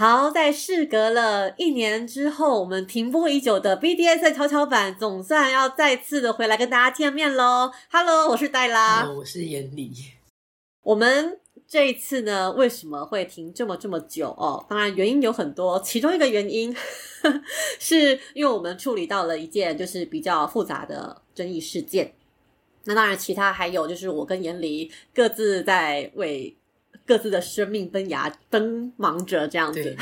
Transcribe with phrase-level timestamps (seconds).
[0.00, 7.70] 好，在事隔了一年之后，我们停播已久的 BDS 跷跷板总算要再次的回来跟大家见面喽。
[7.92, 9.92] Hello，我是黛拉，我是严里。
[10.80, 11.38] 我们
[11.68, 14.64] 这一次呢，为什么会停这么这么久哦？
[14.70, 16.74] 当然原因有很多，其中一个原因
[17.78, 22.10] 是因为我们处理到了一件就是比较复杂的争议事件。
[22.84, 26.56] 那当然，其他还有就是我跟严离各自在为。
[27.10, 29.96] 各自的生命奔牙奔忙着这样子，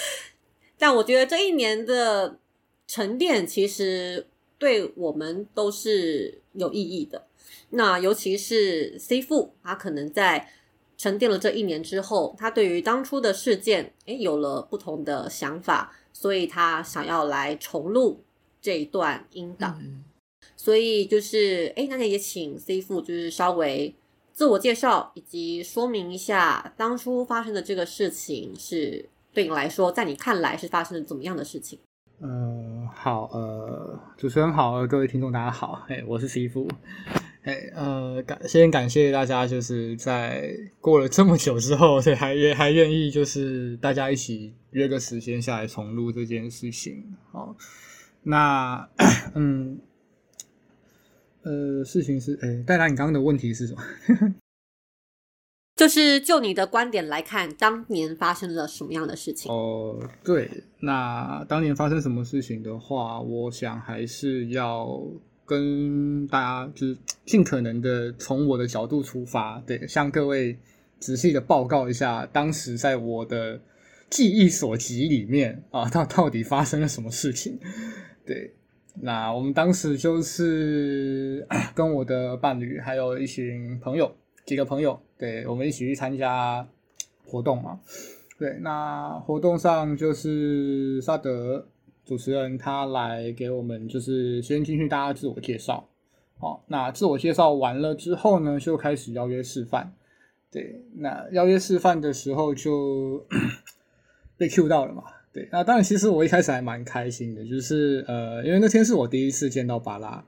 [0.76, 2.38] 但我觉得这一年的
[2.86, 4.26] 沉淀其实
[4.58, 7.24] 对我们都是有意义的。
[7.70, 10.50] 那尤其是 C 父，他可能在
[10.98, 18.22] 沉淀了这一年之后，他对于当初的事件，诶有了不同的想法，所以他想要来重录
[18.60, 19.82] 这一段音档。
[20.58, 23.94] 所以就是，哎，那也请 C 父就是稍微。
[24.34, 31.78] 自我介绍以及说明一下当初发生的这个事情是对你来说，在你看来是发生了怎么样的事情？
[32.20, 36.68] 呃，好，呃，主持人好，各位听众大家好，哎，我是媳妇，
[37.42, 47.54] 哎，呃，感先感谢大家，就是在过了这么久之后，对，还也还愿意就是大家一起约个时间下来重录这件事情，好，
[48.24, 48.88] 那
[49.36, 49.78] 嗯。
[51.44, 53.82] 呃，事情是，哎，戴达，你刚刚的问题是什么？
[55.76, 59.52] 就是就你的观点来看，当年发生了什么样的事情？
[59.52, 60.48] 哦，对，
[60.80, 65.02] 那当年发生什么事情的话，我想还是要
[65.44, 70.56] 跟大家就是尽可能的从我的角度出发，对，向各位
[71.00, 73.60] 仔细的报告一下，当时在我的
[74.08, 77.58] 记忆所及里面啊，到到底发生了什么事情？
[78.24, 78.54] 对。
[79.00, 84.14] 那我们当时就是跟我的伴侣，还有一群朋友，
[84.46, 86.66] 几个朋友，对我们一起去参加
[87.26, 87.80] 活动嘛。
[88.38, 91.66] 对，那活动上就是萨德
[92.04, 95.88] 主持人他来给我们，就是先进去大家自我介绍。
[96.38, 99.92] 好，那自我介绍完了之后呢，就开始邀约示范。
[100.50, 103.26] 对，那邀约示范的时候就
[104.36, 105.02] 被 Q 到了嘛。
[105.34, 110.24] 对，那当然，其实我一开始还蛮开心的，就是呃，因为那天是我第一次见到巴拉，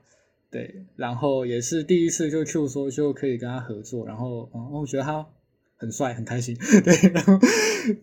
[0.51, 5.25] 对，然后也是第一次就 Q 说就可以跟他合作，然后嗯，我觉得他
[5.77, 7.39] 很帅，很开心， 对，然后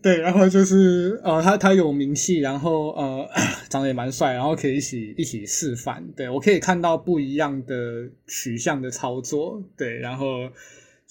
[0.01, 3.29] 对，然后就是呃，他他有名气，然后呃，
[3.69, 10.49] 长得也蛮帅，然后可以一起一起示范，对我可以看到不一样的取向的操作，对，然后。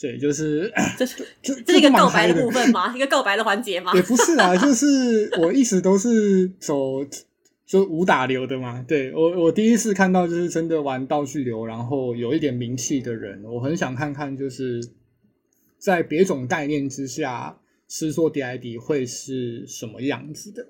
[0.01, 2.95] 对，就是这是 这这是一个告白的部分吗？
[2.95, 3.93] 一个告白的环节吗？
[3.95, 7.05] 也不是啊，就是我一直都是走
[7.65, 8.85] 就武打流的嘛。
[8.87, 14.87] 对我，我第一次看到就是真的玩道具流，然后有一点名气的人，我很想看看，就是
[15.79, 20.67] 在别种概念之下，施作 DID 会是什么样子的。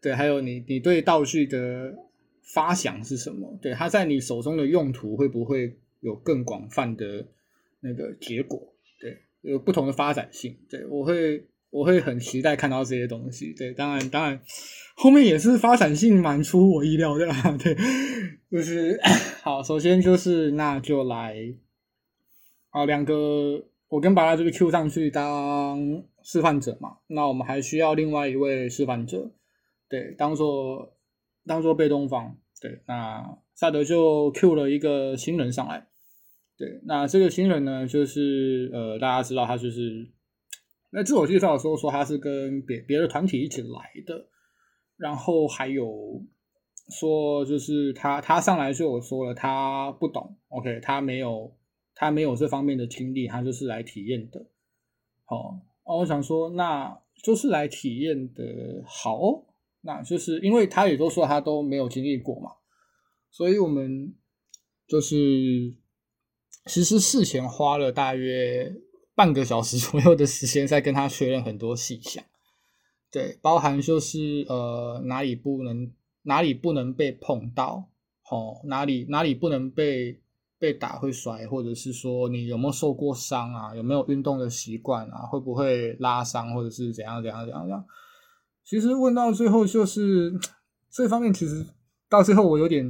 [0.00, 1.94] 对，还有你你对道具的
[2.42, 3.56] 发想是什么？
[3.60, 7.26] 对，它在你手中的用途会不会有更广泛的？
[7.82, 8.60] 那个结果，
[9.00, 14.40] 对，有不同的发展性，对我会我会很期待看到这些东西，对，当然当然
[14.94, 17.26] 后面也是发展性蛮出我意料的，
[17.58, 17.76] 对，
[18.50, 19.00] 就是
[19.42, 21.36] 好，首先就是那就来，
[22.70, 29.32] 啊，两个我跟巴拉这个 Q 上去当示范者嘛，那我们还需要另外一位示范者，
[29.88, 30.94] 对，当做
[31.44, 35.88] 当做被动方，对，那萨德就 Q 了一个新人上来。
[36.62, 40.08] 对，那这个新人呢，就是呃，大家知道他就是
[40.92, 43.68] 那自我介绍的时候说他是跟别别的团体一起来
[44.06, 44.28] 的，
[44.96, 46.22] 然后还有
[46.88, 51.52] 说就是他他上来就有说了他不懂，OK，他没有
[51.96, 54.46] 他没有这方面的经历，他就是来体验的。
[55.24, 59.18] 好，我想说那就是来体验的好，
[59.80, 62.52] 那就是因为他也都说他都没有经历过嘛，
[63.32, 64.14] 所以我们
[64.86, 65.81] 就是。
[66.66, 68.72] 其实事前花了大约
[69.14, 72.22] 半个小时 左右的时间，在跟他确认很多细项，
[73.10, 75.90] 对，包含就是呃哪里不能
[76.22, 77.88] 哪里不能被碰到，
[78.30, 80.20] 哦哪里哪里不能被
[80.58, 87.84] 被打会摔，或者是说你有没有受过伤啊，有没有运动的习惯啊，会不会拉伤或者是怎样怎样怎样怎样。
[88.64, 90.32] 其实问到最后就是
[90.90, 91.66] 这方面，其实
[92.08, 92.84] 到最后我有点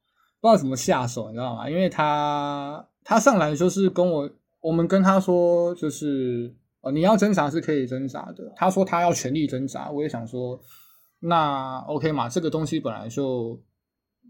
[0.40, 1.70] 不知道怎么下手，你知道吗？
[1.70, 2.86] 因为他。
[3.04, 4.30] 他上来就是跟我，
[4.60, 8.52] 我们跟他说，就是呃，你要挣扎是可以挣扎的。
[8.56, 10.58] 他说他要全力挣扎，我也想说，
[11.20, 13.60] 那 OK 嘛，这个东西本来就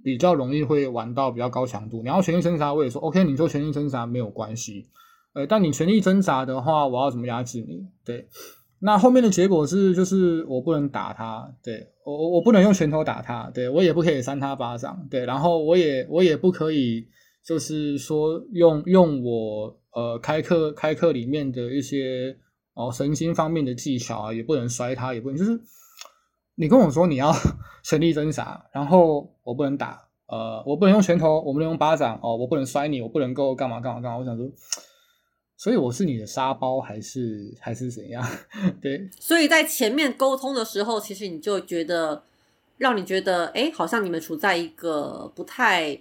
[0.02, 2.02] 比较容易会玩到比较高强度。
[2.02, 4.88] 你要全力挣扎，我也说 OK，你做全力挣扎没有关系。
[5.34, 7.86] 呃，但你全力挣扎的话，我要怎么压制你？
[8.04, 8.28] 对，
[8.78, 17.08] 那后面的结果是，就是我不能打他，对我我不能用拳头打他，对我也不可以扇他巴掌，对，然后我也我也不可以，
[17.44, 22.37] 就是说用用我呃开课开课里面的一些
[22.73, 25.61] 哦神经方面的技巧啊，也不能摔他，也不能就是
[26.55, 27.32] 你跟我说你要
[27.85, 34.50] 全力挣扎，然后我不能打，呃，我不能用拳头，我不能用巴掌，哦，我不能摔你，我不能够干嘛干嘛干嘛，我想说。
[35.56, 38.23] 所以我是你的沙包还是还是怎样？
[38.82, 42.23] 对，所以在前面沟通的时候，其实你就觉得
[42.76, 45.99] 让你觉得，哎，好像你们处在一个不太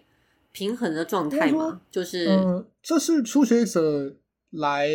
[0.53, 1.81] 平衡的状态嘛？
[1.91, 4.15] 就是，嗯，这是初学者
[4.51, 4.87] 来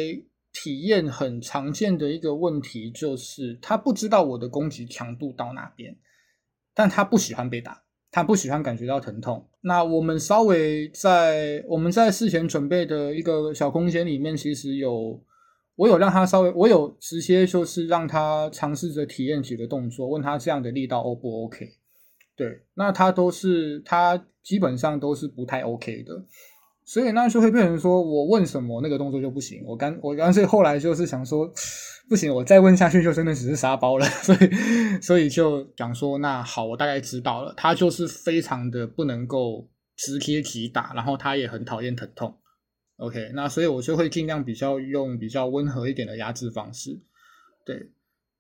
[0.53, 5.99] 体验很常见的一个问题，就是他不知道我的攻击强度到哪边，
[6.73, 7.83] 但他不喜欢被打。
[8.11, 9.47] 他不喜欢感觉到疼痛。
[9.61, 15.23] 那我们稍微在我们在事前准备的一个小空间里面，其实有
[15.77, 21.69] 我有让他稍微，我有直接就是让他尝试着体验几个动作，问他这样的力道 O 不 OK？
[22.35, 26.25] 对，那他都是他基本上都是不太 OK 的。
[26.87, 29.63] 所以那就会变成说，我问什么那个动作就不行。
[29.67, 31.53] 我干我干脆后来就是想说，
[32.09, 34.07] 不行，我再问下去就真的只是沙包了。
[34.25, 34.39] 所以
[35.03, 37.53] 所以就讲说，那好，我大概知道了。
[37.59, 42.35] 他就是非常的不能够直贴直打，然后他也很讨厌疼痛。
[42.97, 46.99] OK，那所以我就会尽量比较用比较温和一点的压制方式。
[47.67, 47.91] 对，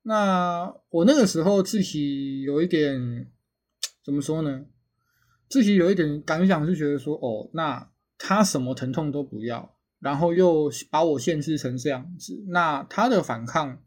[0.04, 3.26] 那我那个时候自己有一点
[4.02, 4.64] 怎么说呢？
[5.48, 7.88] 自己有一点感想是觉得说，哦，那。
[8.20, 13.80] 他什么疼痛都不要，然后又把我限制成这样子，那他的反抗，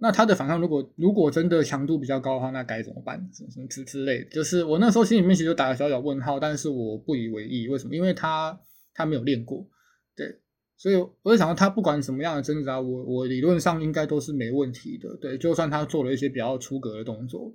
[0.00, 3.18] 那他的反抗如果如果真的强度比较高的话，那该怎么办？
[3.32, 7.96] 什么什么之之类的，就是我那时候心里面其实就打个小小问号，但是我不以为意，为什么？
[7.96, 8.56] 因为他
[8.94, 9.66] 他没有练过，
[10.14, 10.38] 对，
[10.76, 17.52] 所以我就想到他不管什么样的挣扎，我我理论上应该都是没问题的，对，就算他做了一些比较出格的动作，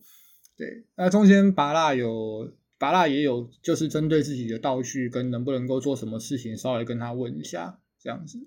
[0.57, 0.67] 对，
[0.97, 2.51] 那中间拔蜡有。
[2.79, 8.39] 拔蜡也有，就是针对自己的道具跟能不能够做什么事情，稍微跟他问一下这样子。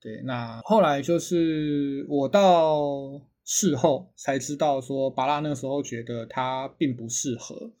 [0.00, 7.74] 对，那后来就是我到事后才知道，说拔蜡那时候觉得他并不适合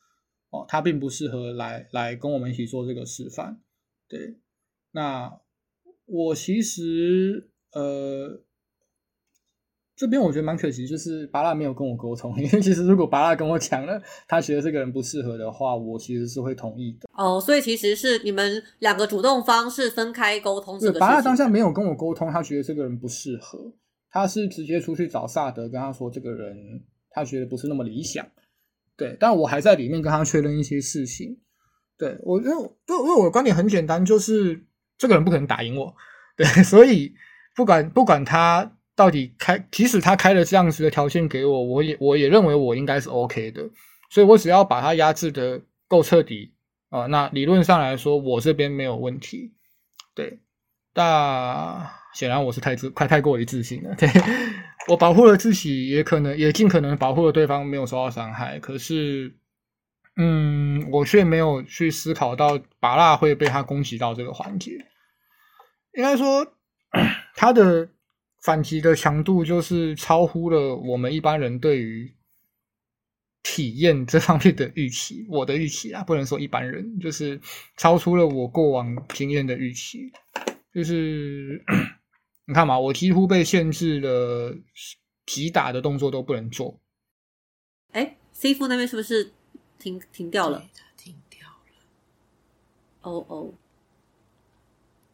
[0.50, 3.62] 哦，他并不适合来来跟我们一起做这个示范。
[4.08, 4.36] 对，
[4.92, 5.40] 那
[6.04, 8.44] 我其实呃。
[10.00, 12.34] 这边我觉得蛮可惜，就是巴拉没有跟我沟通。
[12.40, 17.06] 因为其实如果巴拉跟我讲了，他觉得这个人不适合的话，我其实是会同意的。
[17.12, 20.80] 哦，所以其实是你们两个主动方是分开沟通。
[20.80, 23.74] 对，巴拉当下没有跟我沟通，他觉得这个人不适合，
[24.10, 26.56] 他是直接出去找萨德，跟他说这个人
[27.10, 28.26] 他觉得不是那么理想。
[28.96, 31.36] 对，但我还在里面跟他确认一些事情。
[31.98, 32.54] 对我，因为
[32.86, 34.64] 对，因为我的观点很简单，就是
[34.96, 35.94] 这个人不可能打赢我。
[36.38, 37.12] 对，所以
[37.54, 38.78] 不管不管他。
[39.00, 43.66] 到底开，即使他开了这样子的条件给我，我也我也认为我应该是 OK 的，
[44.10, 45.58] 所以我只要把它压制的
[45.88, 46.52] 够彻底
[46.90, 49.54] 啊，那理论上来说，我这边没有问题。
[50.14, 50.38] 对，
[50.92, 53.94] 但显然我是太自快太过于自信了。
[53.96, 54.06] 对
[54.86, 59.34] 我保护了自己，也可能也尽可能保护了对方没有受到伤害，可是，
[60.16, 64.72] 嗯，我却没有去思考到拔蜡会被他攻击到这个环节。
[65.94, 66.46] 应该说，
[67.34, 67.88] 他的。
[68.40, 72.14] 反击的强度就是超乎了我们一般人对于
[73.42, 77.40] 体验这方面的预期，我的预期啊，不能说一般人，就是
[77.76, 80.12] 超出了我过往经验的预期。
[80.72, 81.64] 就是
[82.46, 84.56] 你看嘛，我几乎被限制了
[85.26, 86.78] 击打的动作都不能做。
[87.92, 89.32] 哎，C 副那边是不是
[89.78, 90.68] 停停掉了？
[90.96, 91.74] 停掉了。
[93.02, 93.54] 哦哦，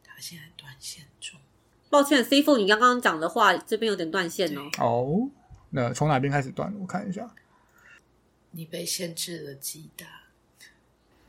[0.02, 1.15] 他现在断线中。
[1.88, 4.60] 抱歉，C 父，你刚刚讲的话这边有点断线哦。
[4.78, 5.28] 哦，
[5.70, 6.72] 那从哪边开始断？
[6.80, 7.28] 我看一下。
[8.50, 10.06] 你被限制了击打。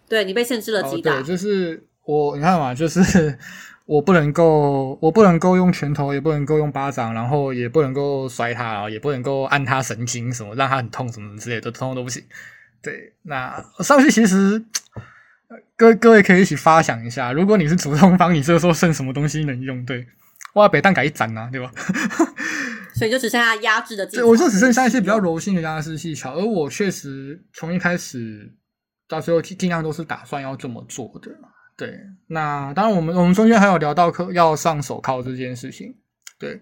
[0.07, 1.13] 对你被限制了击打。
[1.15, 3.37] 对，就是我，你看嘛，就是
[3.85, 12.23] 我不能够，我不能够用拳头，也不能够用巴掌，然后也不能够摔他，也不能够按他神经什么，让他很痛什么之类的，通通都不行。
[12.81, 14.65] 对，那上去其实。
[15.77, 19.85] 各各位可以一起发想一下，如果你是主动方，你这个时候剩什么东西能用？
[19.85, 20.05] 对，
[20.57, 21.71] 哇，北蛋改一斩啊，对吧？
[22.95, 24.25] 所以就只剩下压制的技巧。
[24.25, 26.33] 我就只剩下一些比较柔性的压制技巧。
[26.33, 28.51] 而我确实从一开始
[29.07, 31.31] 到最后尽量都是打算要这么做的。
[31.77, 31.95] 对，
[32.25, 35.95] 那当然我们我们中间还有聊到可要上手铐这件事情。
[36.39, 36.59] 对，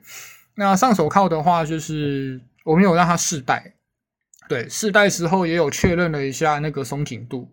[0.55, 3.75] 那上手铐的话，就是我们有让他试戴。
[4.49, 7.49] 对，试戴时候也有确认了一下那个松紧度。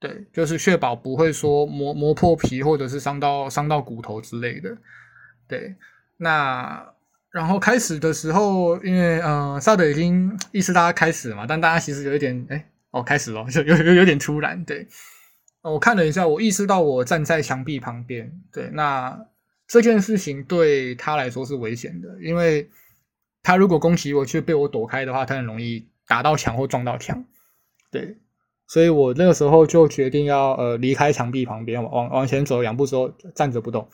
[0.00, 4.74] 对，就是确保不会说磨磨破皮，或者是伤到伤到骨头之类的。
[5.58, 5.74] 对，
[6.16, 6.92] 那
[7.30, 14.64] 然后开始的时候，因为呃，萨德已经意识大家开始了嘛，但大家其实有一点，哎，哦，开始了， 就有有有点突然。
[14.64, 14.86] 对，
[15.62, 18.32] 我看了一下，我意识到我站在墙壁旁边。
[18.52, 19.26] 对，那
[19.66, 22.68] 这件事情对他来说是危险的，因为
[23.42, 27.24] 他如果攻击我却被我躲开的话，他很容易打到墙或撞到墙。
[27.90, 28.16] 对，
[28.68, 33.88] 所以我那个时候就决定要呃离开墙壁旁边，往往前走两步之后站着不动。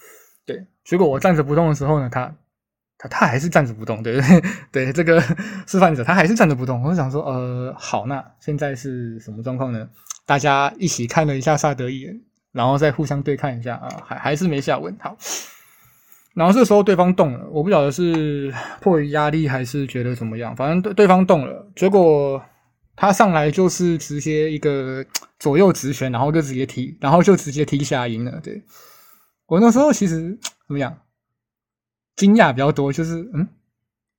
[0.53, 2.35] 对，结果我站着不动的时候呢，他
[2.99, 5.21] 他他还是站着不动，对对 对，这个
[5.67, 6.83] 示范者他还是站着不动。
[6.83, 9.89] 我就想说，呃，好，那现在是什么状况呢？
[10.27, 12.21] 大家一起看了一下萨德一眼，
[12.53, 14.97] 然后再互相对看一下啊，还还是没下文。
[15.01, 15.17] 好，
[16.35, 22.43] 然后这时候对方动了，我不晓得是迫于压力还是觉得怎么样，反正对对方动了，结果
[22.95, 25.05] 他上来就是直接一个
[25.39, 28.63] 左右直拳，然后就直接踢，然后就直接踢下赢了，对。
[29.51, 30.39] 我那时候其实
[30.69, 30.97] 怎么讲，
[32.15, 33.49] 惊讶比较多，就是嗯，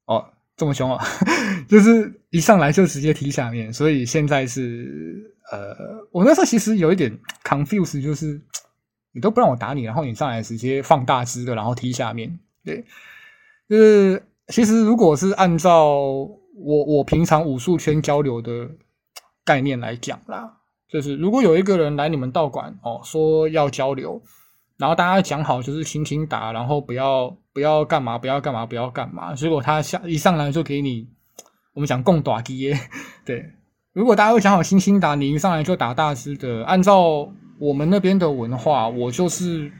[0.05, 1.01] 哦，这么凶啊，
[1.69, 8.41] 就是一上来就直接踢下面，所以现在是呃，我那时候其实有一点 confuse，就是
[9.15, 12.83] 你都不让我打你，然后你上来直接放大支的，然后踢下面，对，
[13.69, 18.69] 就是其实如果是按照我我平常武术圈交流的
[19.45, 20.57] 概念来讲啦，
[20.89, 24.21] 就是如果有一个人来你们道馆哦，说要交流。
[24.81, 29.35] 然后大家讲好就是轻轻打，然后不要不要干嘛，不要干嘛，不要干嘛。
[29.35, 31.07] 结果他下一上来就给你，
[31.75, 32.75] 我们讲共打耶。
[33.23, 33.45] 对，
[33.93, 39.71] 如果大家会讲好轻轻打，你一上来就打大只的，按照我们那边的文化，我就是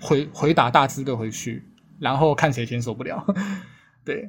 [0.00, 1.62] 回回打大只的回去，
[2.00, 3.24] 然后看谁先受不了。
[4.04, 4.28] 对，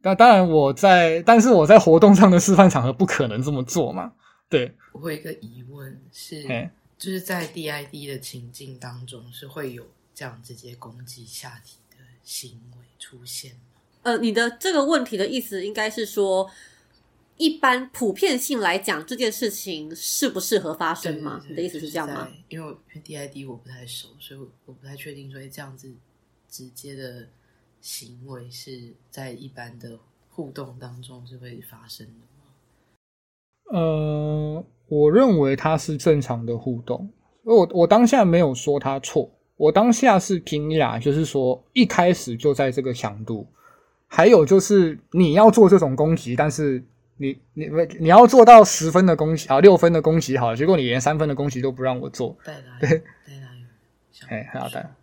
[0.00, 4.12] 那当然我在，但是我在活动上的示范场合不可能这么做嘛。
[4.48, 6.70] 对，我有一个疑问是。
[7.02, 13.82] 就是在 DID 的情境当中，是会有这样直接攻击下体的行为出现吗？
[14.02, 16.48] 呃，你的这个问题的意思应该是说，
[17.38, 21.44] 一般普遍性来讲，这件事情适不适合发生吗？
[21.48, 22.32] 你的意思是这样吗？
[22.48, 25.92] 因为 DID 我不太熟，所以我不太确定，所以这样子
[26.48, 27.28] 直接的
[27.80, 29.98] 行为是在一般的
[30.30, 33.74] 互动当中是会发生的吗？
[33.76, 34.64] 呃。
[34.92, 37.08] 我认为他是正常的互动，
[37.44, 43.46] 我我当下没有说他错，我当下是惊讶，就是说一开始就在这个强度，
[44.06, 46.84] 还有就是你要做这种攻击，但是
[47.16, 47.70] 你你
[48.00, 53.02] 你要做到十分的攻击啊，六分的攻击好，结果你连三分的攻击都不让我做，对对，
[54.28, 54.94] 哎，还要带，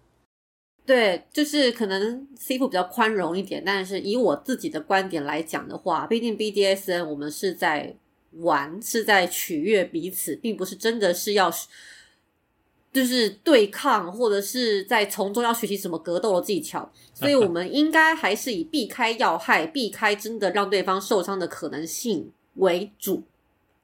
[0.86, 7.96] 对，就是可能 C 部比较宽容一点，但是以我自己的观点来讲的话，毕竟 BDSN 我们是在。
[8.32, 11.52] 玩是在取悦彼此，并不是真的是要，
[12.94, 16.92] 就是对抗，或者是在从中要学习什么格斗的技巧。
[17.14, 23.24] 所以，我们应该还是以避开要害、避开真的让对方受伤的可能性为主。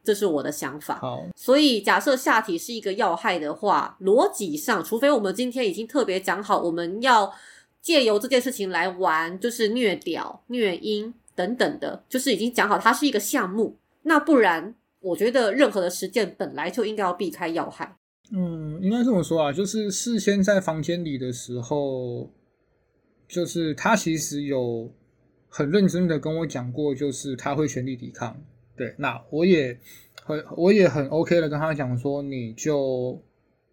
[0.04, 1.00] 这是我的想法。
[1.00, 7.34] 好，所以假设下体是一个要害的话，逻辑上，除非我们今天已经特别讲好，我们要
[7.82, 13.76] 借由这件事情来玩，就是虐屌、虐婴等等的，就是已经讲好它是一个项目。
[14.08, 17.98] 那不然，我觉得任何的实践本来就应该要避开要害。
[18.32, 22.32] 嗯，应该这么说啊，就是事先在房间里的时候，
[23.28, 24.92] 就是他其实有
[25.50, 28.40] 很认真的跟我讲过，就是他会全力抵抗。
[28.76, 29.80] 对，那我也
[30.24, 33.22] 很我也很 OK 的跟他讲说，你就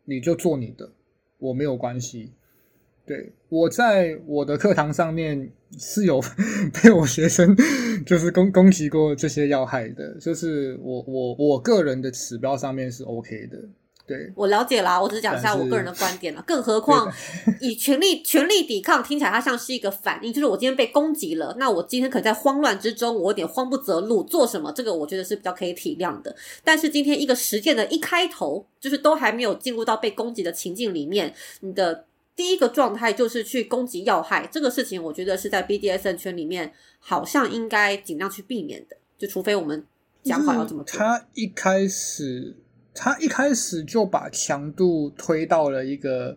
[0.05, 0.91] 你就做你的，
[1.39, 2.33] 我没有关系。
[3.05, 6.19] 对，我在我的课堂上面是有
[6.83, 7.55] 被我学生
[8.07, 13.59] 就是攻攻击过这些要害的，就是我我我个人的指标上面是 OK 的。
[14.07, 16.43] 对我了解啦，我只是讲一下我个人的观点了。
[16.47, 17.13] 更何况
[17.61, 24.73] 以全力全力抵抗，听起来它像是一个反应，就是我今天被攻击了，那我今天可能在慌乱之中，我有点慌不择路，做什么？
[24.73, 26.35] 这个我觉得是比较可以体谅的。
[26.65, 32.07] 但是今天一个实践的一开头，就是都还没有进入到被攻击的情境里面，你的。
[32.43, 39.87] 第一个状态就是去攻击要害，这个事情我觉得是在 BDSN 圈里面好像应该尽量去避免的，就除非我们
[40.25, 40.83] 讲好要怎么。
[40.83, 42.57] 他一开始，
[42.93, 46.37] 他一开始就把强度推到了一个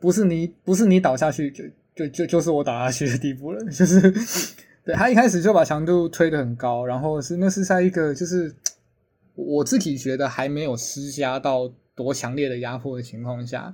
[0.00, 1.62] 不是你不是你倒下去就
[1.94, 4.00] 就就就是我倒下去的地步了， 就是
[4.84, 8.52] 对他一开始就把强度推得很高，然后是那是在一个就是
[9.36, 13.72] 我自己觉得还没有施加到多强烈的压迫的情况下，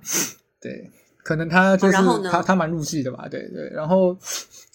[0.60, 0.90] 对。
[1.30, 1.96] 可能他就是
[2.28, 3.28] 他，他蛮入戏的吧？
[3.30, 4.16] 对对，然后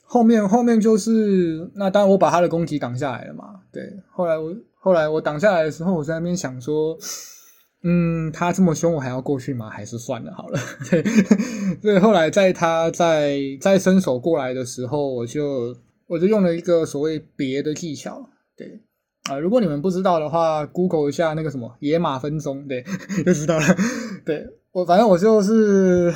[0.05, 3.59] 后面后面就是那当然我把他的攻击挡下来了嘛。
[3.73, 6.97] 对，后来我后来我挡下来的时候，我在那边想说，
[7.83, 9.69] 嗯，他这么凶，我还要过去吗？
[9.69, 10.57] 还是算了好了。
[10.89, 11.03] 对，
[11.83, 15.75] 对，后来在他在在伸手过来的时候，我就
[16.07, 18.79] 我就用了一个所谓别的技巧，对
[19.29, 22.81] 啊，如果你们不知道的话，Google 一下那个什么野马分鬃，对，
[23.25, 23.65] 就知道了。
[24.25, 26.13] 对我，反正我就是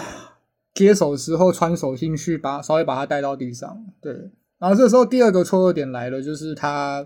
[0.80, 4.14] 接手之后穿手心去把稍微把它带到地上，对。
[4.58, 7.06] 然后这时候第二个错愕点来了，就是他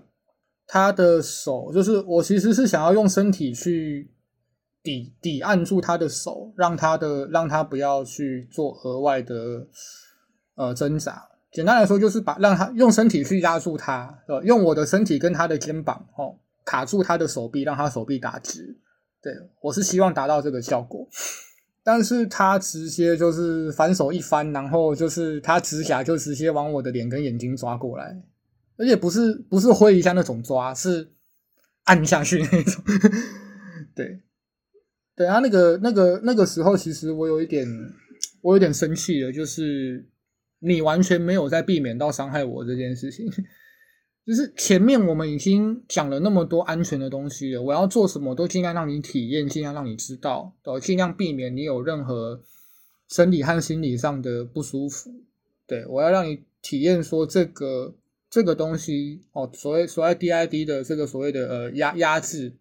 [0.67, 4.11] 他的手，就是我其实是想要用身体去
[4.83, 9.67] 抵抵按住他的手，让他的让他不要去做额外的
[10.53, 11.27] 呃挣扎。
[11.51, 18.77] 简单来说，就是把让他用身体去压住他，呃，用我的身体跟他的肩膀哦卡住他的手臂，让他手臂打直。
[19.21, 21.07] 对我是希望达到这个效果，
[21.83, 28.23] 但是他直接就是反手一翻，然后就是他指甲就直接往我的脸跟眼睛抓过来，
[28.77, 31.09] 而且不是不是挥一下那种抓，是
[31.83, 32.83] 按下去那种。
[33.95, 34.21] 对，
[35.15, 37.67] 对啊，那个那个那个时候，其实我有一点
[38.41, 40.09] 我有点生气了，就是。
[40.65, 43.29] 你完全没有在避免到伤害我这件事情，
[44.25, 52.41] 就是前面我们已经讲了那么多安全的东西了，我要做什么都尽量让你体验，尽量让你知道，呃，尽量避免你有任何
[53.09, 55.11] 生理和心理上的不舒服。
[55.67, 57.95] 对我要让你体验说这个
[58.29, 62.53] 这个东西哦，所谓所谓 DID 的这个所谓的呃压压制。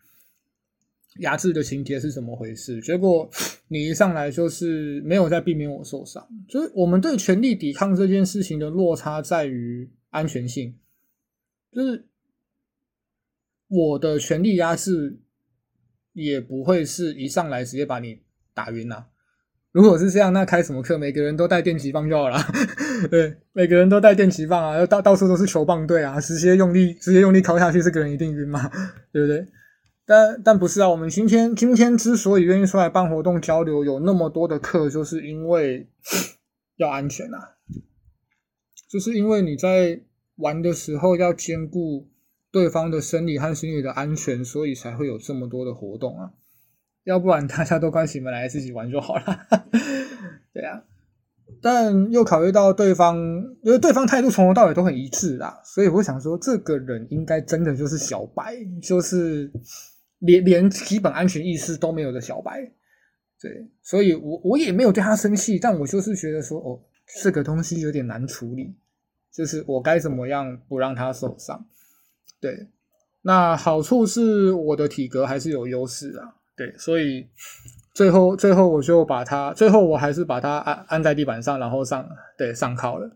[1.19, 2.81] 压制的情节是怎么回事？
[2.81, 3.29] 结果
[3.69, 10.75] 你一上来就是没有在避免我受伤，就是我们对权力抵抗这件事情的落差在于安全性，
[11.73, 12.07] 就是
[13.69, 15.19] 我的权力压制
[16.13, 18.21] 也不会是一上来直接把你
[18.53, 19.07] 打晕呐。
[19.73, 20.99] 如果是这样，那开什么课？
[20.99, 22.39] 每个人都带电击棒就好了。
[23.11, 28.71] 对，每个人都带电击棒啊，到到处都是球棒队啊，直接用力直接用力敲下去，这个人一定晕嘛，
[29.11, 29.49] 对不对？
[30.05, 35.89] 但但不是啊，我们今天今天之所以愿意出来办活动交流，有那么多的课，就是因为
[36.77, 37.57] 要安全啊，
[38.91, 40.03] 就是因为你在
[40.37, 42.09] 玩的时候要兼顾
[42.51, 46.33] 对方的生理和心理的安全，所以才会有这么多的活动啊，
[47.05, 49.47] 要不然大家都关起门来自己玩就好了。
[50.53, 50.85] 对啊，
[51.61, 53.17] 但又考虑到对方，
[53.63, 59.51] 因为对方态度从头到尾都很一致啦，所以我想说，这个人应该真的就是小白，就是。
[60.25, 62.61] 连连基本安全意识都没有的小白，
[63.41, 66.81] 对，所以我我也没有对他生气，但我就是觉得说，哦，
[67.21, 68.73] 这个东西有点难处理，
[69.33, 71.65] 就是我该怎么样不让他受伤？
[72.41, 72.69] 对，
[73.23, 77.29] 那好处是我的体格还是有优势啊，对，所以
[77.95, 83.11] 最后最后我就把他，最后我还是把他按按在地板上，然后上对上铐了，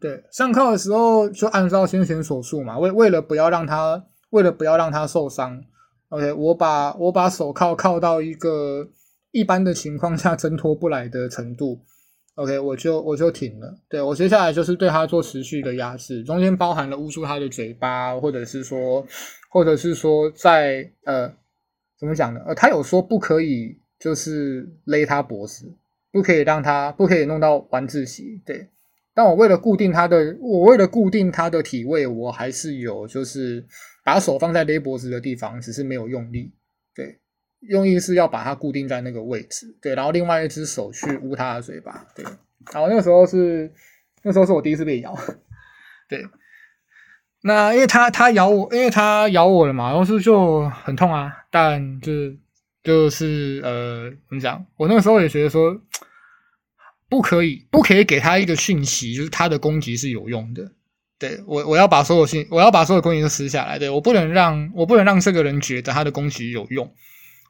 [0.00, 5.62] 对，上铐的时候就按照先前所述嘛，为为了不要让他，为了不要让他受伤。
[6.10, 8.88] OK，我把我把手铐铐到一个
[9.32, 11.80] 一般的情况下挣脱不来的程度
[12.36, 13.76] ，OK，我就我就停了。
[13.88, 19.04] 对我接下来就是对他做持续的压制，中间包含了捂住他的嘴巴，或者是说，
[19.50, 21.28] 或者是说在呃
[21.98, 22.40] 怎么讲呢？
[22.46, 25.70] 呃，他有说不可以就是勒他脖子，
[26.12, 28.40] 不可以让他不可以弄到晚自习。
[28.46, 28.68] 对，
[29.12, 33.66] 但我为了固定他的，我为了固定他的体位，我还是有就是。
[34.06, 36.52] 把手放在勒脖子的地方，只是没有用力。
[36.94, 37.18] 对，
[37.60, 39.76] 用意是要把它固定在那个位置。
[39.80, 42.06] 对，然后另外一只手去捂它的嘴巴。
[42.14, 42.24] 对，
[42.72, 43.72] 然后那个时候是
[44.22, 45.16] 那时候是我第一次被咬。
[46.08, 46.24] 对，
[47.42, 51.32] 那因为他他咬我，因为他咬我了嘛，然后是就很痛啊。
[51.50, 52.38] 但就是
[52.82, 54.64] 就是呃，怎么讲？
[54.76, 55.80] 我那个时候也觉得说，
[57.08, 60.70] 不可以不可以给他一个讯息，就是他的攻击是有用的。
[61.18, 63.78] 对我，我要把所有信，我要把所有攻击都撕下来。
[63.78, 66.92] 对我不能让，我不能让这个人觉得他的攻击有用。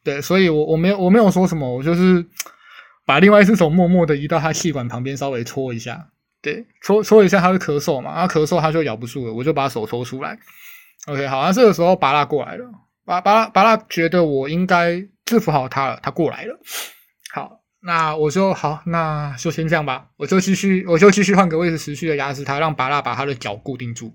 [0.06, 2.24] 对，所以我我没有我没有说什么，我就是
[3.04, 6.06] 把另外一只手默默的移到他气管旁边，稍微搓一下。
[6.40, 8.14] 对，搓搓一下，他会咳嗽嘛？
[8.14, 10.38] 他咳嗽，他就咬不住了，我就把手抽出来。
[11.08, 12.64] OK，好，那这个时候拔拉过来了，
[13.04, 16.56] 巴巴拉巴拉觉得我应该制服好他了，他过来了。
[17.32, 17.60] 好。
[17.80, 20.08] 那我就好，那就先这样吧。
[20.16, 24.12] 我就继续，我就继续换个位置，持续的压制他，让拔拉把他的脚固定住。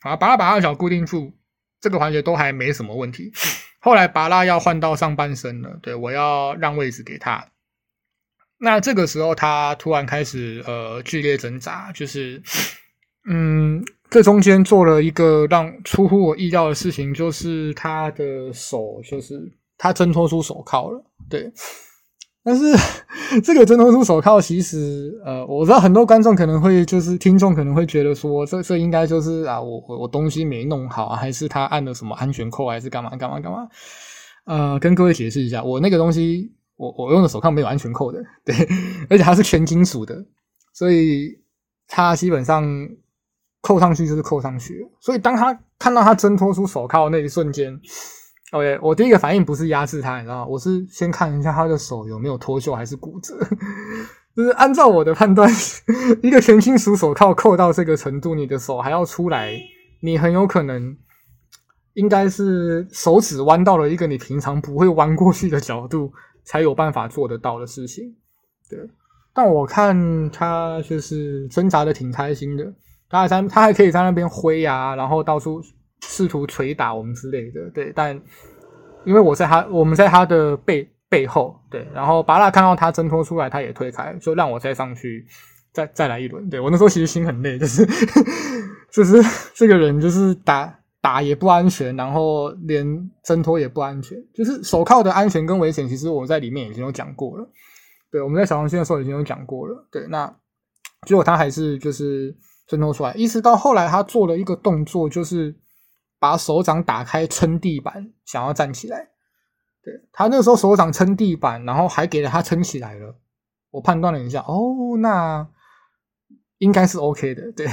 [0.00, 1.32] 好，拔拉把他的脚固定住，
[1.80, 3.32] 这个环节都还没什么问题。
[3.80, 7.44] 后来拔蜡要换到上半身了，对我要让位置给他。
[8.58, 12.42] 那这个时候他突然开始呃剧烈挣扎，就是
[13.28, 19.40] 嗯，这中间做了一个让出乎我意料的事情，就是他的手就是
[19.78, 21.50] 他挣脱出手铐了，对。
[22.42, 22.64] 但是
[23.42, 33.68] 这个挣脱出手铐，其实呃，我知道很多观众可能会就是听众可能会觉得说，这这应该就是啊，我我我东西没弄好，还是他按了什么安全扣，还是干嘛干嘛干嘛？
[34.46, 38.54] 呃，跟各位解释一下，我那个东西，我我用的手铐没有安全扣的，对，
[39.10, 40.24] 而且它是全金属的，
[40.72, 41.38] 所以
[41.86, 42.64] 它基本上
[43.60, 44.80] 扣上去就是扣上去。
[44.98, 47.78] 所以当他看到他挣脱出手铐那一瞬间
[48.52, 50.46] ，OK，我第一个反应不是压制他，你知道吗？
[50.46, 53.34] 我是先看一下他的手有没有脱臼还是骨折。
[54.36, 55.50] 就是按照我的判断，
[56.22, 59.52] 一个全金属手铐扣到这个程度，你的手还要出来，
[60.00, 60.96] 你很有可能
[61.94, 66.12] 应该是手指弯到了一个你平常不会弯过去的角度，
[66.44, 68.04] 才有办法做得到的事情。
[68.68, 68.78] 对，
[69.34, 72.72] 但我看他就是挣扎的挺开心的，
[73.08, 75.60] 他还在他还可以在那边挥啊，然后到处
[76.02, 77.68] 试图捶打我们之类的。
[77.70, 78.20] 对，但
[79.04, 80.88] 因为我在他我们在他的背。
[81.10, 85.26] 背后对，然后巴拉看到他挣脱出来，他也推开，就让我再上去，
[85.72, 86.48] 再再来一轮。
[86.48, 87.84] 对我那时候其实心很累，就是
[88.92, 89.20] 就是
[89.52, 94.16] 这个人就是打打也不安全，然后连挣脱也不安全。
[94.32, 97.50] 就是手铐的安全跟危险，其实我在里面已经有讲过了。
[98.12, 99.88] 对，我们在小黄线的时候已经有讲过了。
[99.90, 100.32] 对，那
[101.08, 102.32] 结果他还是就是
[102.68, 105.52] 挣脱出来，一直到后来他做了一个动作，就是
[106.20, 109.08] 把手掌打开撑地板，想要站起来。
[109.82, 113.16] 对他那时候手掌撑地板，然后还给了他撑起来了。
[113.70, 115.48] 我判断了一下，哦，那
[116.58, 117.50] 应该是 OK 的。
[117.52, 117.66] 对，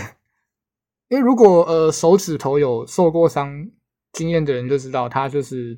[1.09, 3.69] 因为如果呃手指头有受过伤
[4.13, 5.77] 经验的人就知道，他就是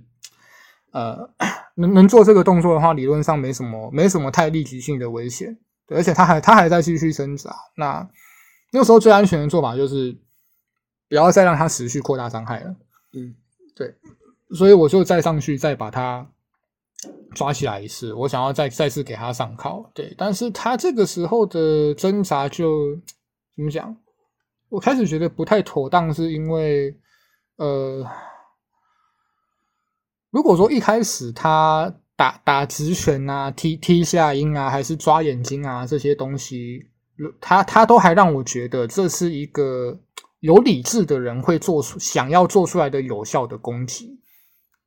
[0.91, 1.32] 呃
[1.75, 5.58] 能能做这个动作的话，理论上没什么没什么太立即性的危险。
[5.88, 7.55] 对，而且他还他还在继续挣扎。
[7.77, 8.08] 那
[8.71, 10.15] 那时候最安全的做法就是
[11.10, 12.76] 不要再让他持续扩大伤害了。
[13.13, 13.36] 嗯，
[13.76, 13.93] 对。
[14.56, 16.26] 所以我就再上去，再把他
[17.36, 18.13] 抓起来一次。
[18.13, 20.13] 我想要再再次给他上铐，对。
[20.17, 22.95] 但是他这个时候的挣扎就
[23.56, 23.95] 怎么讲？
[24.69, 26.95] 我开始觉得不太妥当，是因为
[27.58, 28.08] 呃，
[30.30, 36.88] 如果说一开始他打打直拳啊、踢踢下阴啊，还是抓眼睛啊这些东西，
[37.41, 40.00] 他他都还让我觉得这是一个
[40.39, 44.19] 有理智的人会做出想要做出来的有效的攻击。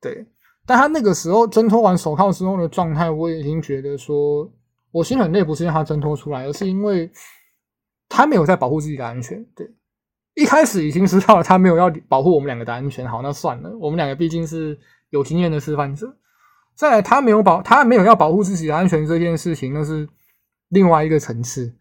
[0.01, 0.27] 对，
[0.67, 4.51] 但他那个时候挣脱完手铐之后的状态，我已经觉得说，
[4.91, 7.11] 我心很累，不是因为他挣脱出来，而是因为
[8.09, 9.45] 他没有在保护自己的安全。
[9.55, 9.71] 对，
[10.35, 14.79] 一开始已经知道了他没有要保护我们两个的安全，好，那算了，我们两个毕竟是
[15.11, 16.17] 有经验的示范者。
[16.75, 20.09] 再来，他没有保，他没有要保护自己的安全这件事情，那是
[20.69, 21.77] 另外一个层次。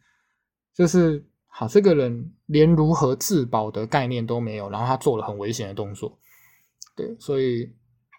[0.75, 6.17] 就是好，这个人连如何自保的概念都没有，然后他做了很危险的动作。
[6.95, 7.73] 对，所以。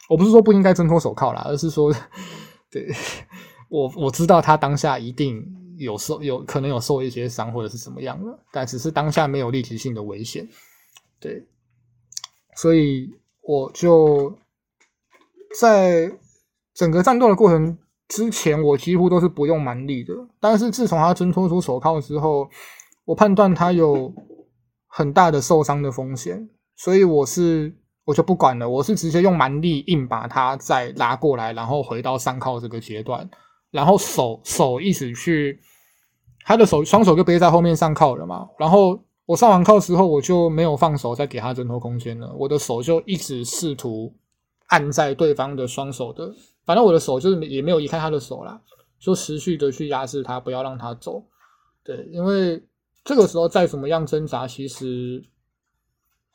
[0.08, 1.90] 我不是说不应该挣脱手铐啦，而是说，
[2.70, 2.92] 对
[3.70, 5.42] 我我知道他当下一定
[5.78, 10.46] 有受有可能有受一些伤或者是怎么样了，但只是当下没有立即性的危险，
[11.20, 11.46] 对，
[12.56, 14.36] 所以我就
[15.58, 16.12] 在
[16.74, 22.50] 整个战斗的过程之前，我几乎都是不用蛮力的，但是自从他挣脱出手铐之后，
[23.04, 24.12] 我判断他有
[24.86, 27.76] 很大的受伤的风险，所以我是。
[28.04, 33.30] 我就不管了，我是直接用蛮力硬把他再拉过来，然后回到上铐这个阶段，
[33.70, 35.60] 然后手手一直去，
[36.44, 38.48] 他的手双手就背在后面上铐了嘛。
[38.58, 44.12] 然后我上完铐之后，我就没有放手再给他挣脱空间了，我的手就一直试图
[44.66, 46.28] 按在对方的双手的，
[46.66, 48.60] 反正我的手就是也没有移开他的手啦，
[48.98, 51.22] 就持续的去压制他，不要让他走。
[51.84, 52.60] 对，因为
[53.04, 55.24] 这个时候再怎么样挣扎，其实。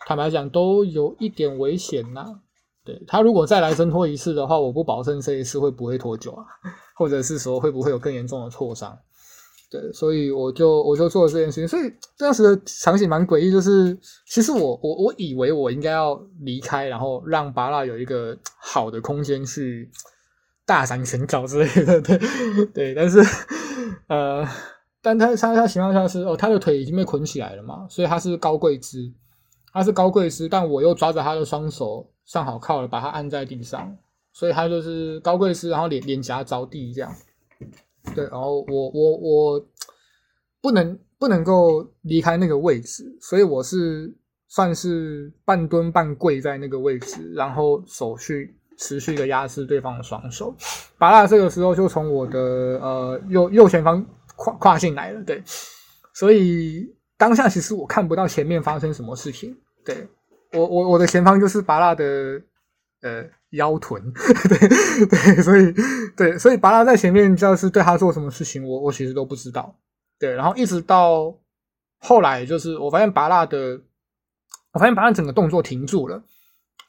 [0.06, 2.40] 坦白讲，都有一点危险呐。
[2.86, 6.46] 对他如果再来挣脱一次的话，我不保证这一次会不会脱臼啊，
[6.96, 8.96] 或者是说会不会有更严重的挫伤。
[9.72, 11.68] 对，所以我就我就做了这件事情。
[11.68, 19.90] 所以当时的场景蛮诡异，就是其实我我我以为我应该要离开，然后让巴拉有一个好的空间去
[20.64, 22.00] 大展拳脚之类的。
[22.00, 22.20] 对
[22.74, 23.20] 对，但是
[24.08, 24.48] 呃，
[25.08, 29.10] 但他他他情况下是哦，他的腿已经被捆起来了嘛，所以他是高跪姿。
[29.72, 33.96] 他是高贵姿，但我又抓着他的双手上好靠了，把他按在地上，
[34.34, 37.14] 所以他就是高贵姿，然后脸脸颊着地这样。
[38.16, 39.66] 对，然后我我我
[40.62, 44.12] 不能不能够离开那个位置，所以我是
[44.48, 50.56] 算是半蹲半跪在那个位置，然后手去持续的压制对方的双手。
[50.98, 52.40] 巴拉这个时候就从我的
[52.82, 54.04] 呃右右前方
[54.38, 55.44] 跨跨进来了，对，
[56.14, 59.58] 所以当下其实我看不到前面发生什么事情。
[59.84, 60.08] 对
[60.54, 62.06] 我我我的前方就是拔拉的
[63.02, 65.74] 呃腰臀，对对，所以
[66.16, 69.76] 对，所以拔拉在前面就是对他做什么事情，我我其实都不知道。
[70.20, 71.36] 对，然后一直到
[72.00, 73.82] 后来，就是我发现拔拉的，
[74.72, 76.24] 我发现拔拉整个动作停住了。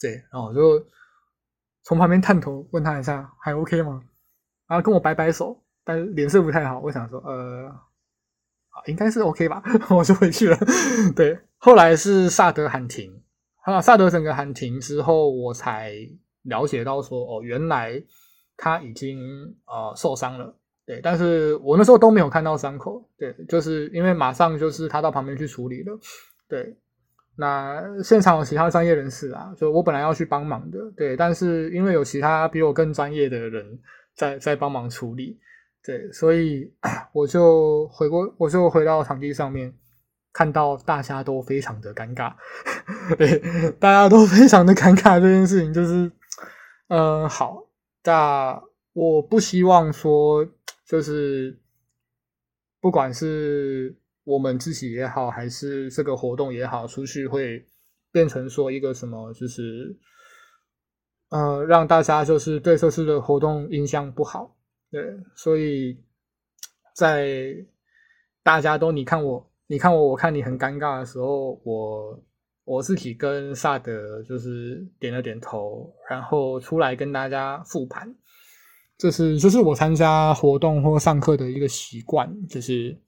[0.00, 0.86] 对，然后我就
[1.84, 4.02] 从旁边探头问他一下，还 OK 吗？
[4.68, 6.78] 然后跟我摆摆手，但脸色不太好。
[6.80, 7.74] 我想说，呃，
[8.86, 10.58] 应该是 OK 吧， 我就回去了。
[11.16, 13.10] 对，后来是萨德喊停，
[13.62, 15.94] 啊，萨德整个喊停之后，我才
[16.42, 18.02] 了解到说，哦，原来
[18.54, 19.18] 他已经
[19.64, 20.54] 呃受伤了。
[20.84, 25.98] 对，但是我那时候都没有看到伤口，对，就是因为马上就是他到旁边去处理了。
[26.46, 26.76] 对，
[27.36, 33.78] 那现场有其他专业人士啊，就我本来要去帮忙的，对，但是因为有其他比我更专业的人
[34.14, 35.38] 在在帮忙处理。
[35.88, 36.70] 对，所以
[37.14, 39.72] 我就回过，我就回到场地上面，
[40.34, 42.34] 看到大家都非常的尴尬，
[43.16, 43.38] 对，
[43.80, 45.18] 大家都非常的尴尬。
[45.18, 46.12] 这件事情就是，
[46.88, 47.64] 嗯，好，
[48.04, 50.46] 那我不希望说，
[50.86, 51.58] 就是
[52.82, 57.64] 不管是我们自己也好，还是这个活动也好，出去会
[58.12, 59.96] 变成说一个什么，就是，
[61.30, 64.54] 呃，让大家就是对这次的活动印象不好。
[64.90, 65.02] 对，
[65.36, 65.98] 所以
[66.94, 67.54] 在
[68.42, 72.18] 大家都你看我，你看我，我看你很尴尬的时候，我
[72.64, 78.14] 我自己跟萨德就是点了点头，然后出来跟大家复盘。
[78.96, 82.98] 这是这是我参加活动或上课的一个习惯，就是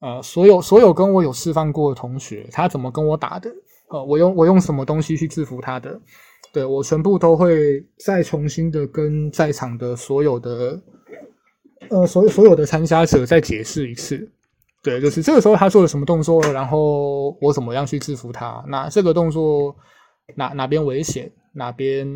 [0.00, 3.50] 呃，所有所有跟我有示范过的同学，他怎么跟我打的，
[3.88, 5.98] 呃，我用我用什么东西去制服他的，
[6.52, 10.78] 对我全部都会再重新的跟在场的所有的。
[11.90, 14.30] 呃，所所有的参加者再解释一次，
[14.82, 18.64] 对，就是这个时候他做了什么动作，然后我怎么样去制服他？
[18.68, 19.76] 那这个动作
[20.36, 22.06] 哪哪边危险，哪边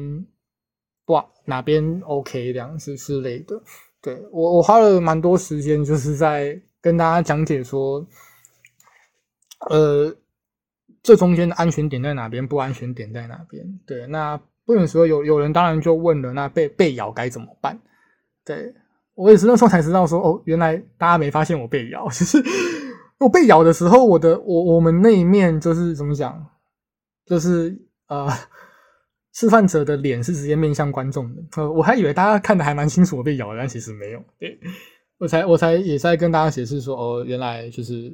[1.05, 3.61] 不，哪边 OK 这样子之类的。
[4.01, 8.07] 对我，我花了蛮多时间，就是在跟大家讲解说，
[9.69, 10.15] 呃，
[11.03, 13.65] 这中间的安全点在哪边，不安全点在哪边。
[13.87, 17.79] 对，那不能说有有人当然就问了，那被被咬该怎么办？
[18.45, 18.73] 对。
[19.17, 22.37] 我也是那时候才知道说，哦，原来大家没发现我被咬， 就是
[23.19, 26.47] 我被咬的时候，我的我我们那一面就是怎么讲，
[27.25, 27.75] 就是
[28.09, 28.29] 呃，
[29.33, 34.61] 示范者的脸是直接面向观众的，呃，我还以为大家看的还蛮清楚我被咬，但其实没有，对
[35.19, 38.13] 我才我才也在跟大家解释说，哦，原来就是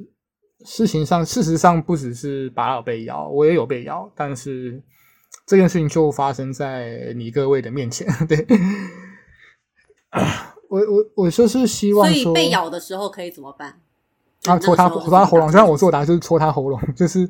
[0.65, 4.81] 事情上事实上不只是把老被咬，我也有被咬，但是
[5.45, 8.47] 这件事情就发生在你各位的面前， 对。
[10.73, 13.79] 我我我就是希望，所以被咬的时候可以怎么办？
[14.45, 17.29] 啊，戳他戳他喉咙，就像我作答就是戳他喉咙，就是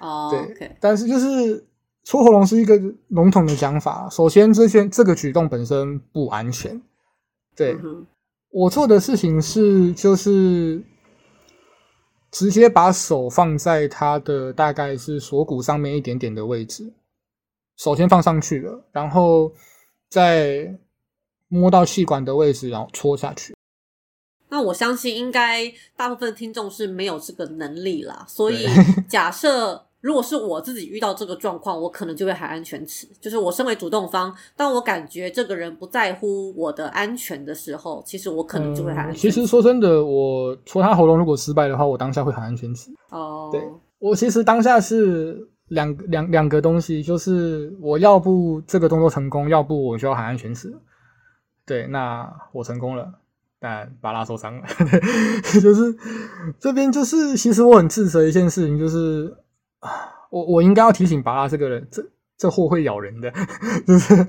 [0.00, 0.76] 哦，对。
[0.80, 1.64] 但是就是
[2.02, 2.76] 戳喉咙是一个
[3.06, 4.08] 笼统的讲法。
[4.10, 6.82] 首先，这些这个举动本身不安全。
[7.54, 7.76] 对，
[8.50, 10.82] 我做的事情是就是
[12.32, 16.92] 直接把手放在他的大概是锁骨上面一点点的位置，
[17.76, 19.52] 首先放上去了，然后
[20.08, 20.76] 再。
[21.50, 23.54] 摸到气管的位置，然后戳下去。
[24.48, 28.24] 那我相信，应该大部分听众是没有这个能力啦。
[28.26, 28.66] 所以，
[29.06, 33.06] 假设如果是我自己遇到这个状况，我可能就会喊安全词。
[33.20, 39.20] 就是我身为主动方，当我感觉这个人不在乎我的安全的时候，其实我可能就会喊安全。
[39.20, 42.90] 其实说真的，我戳他喉咙如果失败的话，我当下会喊安全词。
[43.10, 43.62] 哦，对
[44.00, 50.74] 我其实当下是两两两个东西，就是我要不这个动作成功，要不我就要喊安全词。
[51.70, 53.14] 对，那我成功了，
[53.60, 54.66] 但巴拉受伤了。
[55.62, 55.96] 就是
[56.58, 59.32] 这边就是，其实我很自责一件事情，就是
[60.30, 62.04] 我我应该要提醒巴拉这个人，这
[62.36, 63.32] 这货会咬人的。
[63.86, 64.26] 就是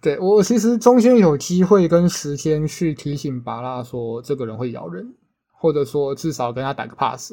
[0.00, 5.16] 对我其实中间有机会跟时间去提醒巴拉说这个人会咬人，
[5.50, 7.32] 或者说至少跟他打个 pass。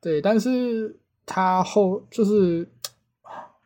[0.00, 2.66] 对，但是他后就是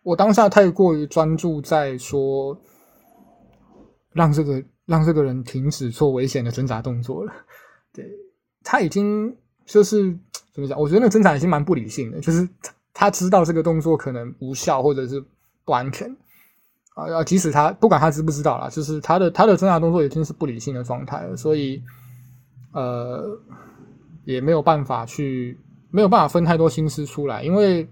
[0.02, 2.60] 我当下太过于专注在说
[4.12, 4.60] 让这个。
[4.86, 7.32] 让这个人停止做危险的挣扎动作了。
[7.92, 8.04] 对
[8.62, 10.16] 他已经就是
[10.52, 10.78] 怎么讲？
[10.78, 12.48] 我觉得那挣扎已经蛮不理性的，就是
[12.92, 15.24] 他知道这个动作可能无效或者是
[15.64, 16.16] 不安全
[16.94, 17.22] 啊。
[17.24, 21.82] 即使他不管他知不知道啦，就是他的他的挣扎动作已经是不理性的状态了，所以
[22.72, 23.38] 呃
[24.24, 25.58] 也没有办法去
[25.90, 27.88] 没有办法分太多心思出来，因为。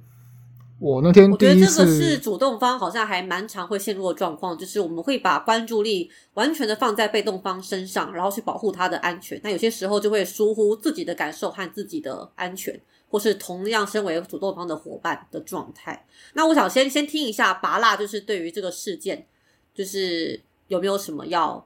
[0.83, 9.41] 我那天我觉得这个是主动方好像还蛮常会陷入的状况，就是我们会把关注力完全的放在被动方身上，然后去保护他的安全。
[9.45, 12.77] 那有些时候就会疏忽自己的感受和自己的安全，
[13.09, 16.05] 或是同样身为主动方的伙伴的状态。
[16.33, 19.25] 那我想先先听一下拔蜡，就是对于这个事件，
[19.73, 21.65] 就是有没有什么要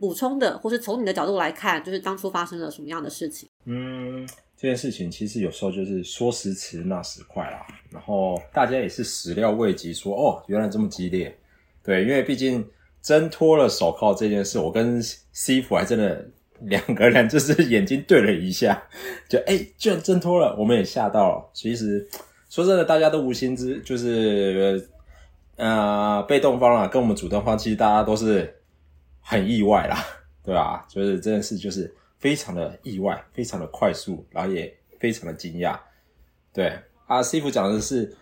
[0.00, 3.48] 补充的，或是从你的角度来看，就是当初发生了什么样的事情？
[3.66, 4.28] 嗯。
[4.60, 11.38] 这件事情其实有时候就是说时迟那时快啦，然后大家也是始料未及，说哦，原来这么激烈，
[11.84, 12.68] 对，因为毕竟
[13.00, 15.00] 挣脱了手铐这件事，我跟
[15.32, 16.28] C 府还真的
[16.62, 18.82] 两个人就是 眼睛对了一下，
[19.28, 21.50] 就哎、居然挣脱了，我们也吓到了。
[21.54, 22.04] 其实
[22.50, 24.88] 说真的，大家都无心之，就是
[25.54, 28.56] 呃被动方啊，跟我们主动方，其实大家都是
[29.20, 30.04] 很意外啦，
[30.42, 30.84] 对吧？
[30.88, 35.78] 就是这件事就是非常的意外，非常的快速，然后也非常的惊讶。
[36.52, 38.16] 对啊，师傅讲的是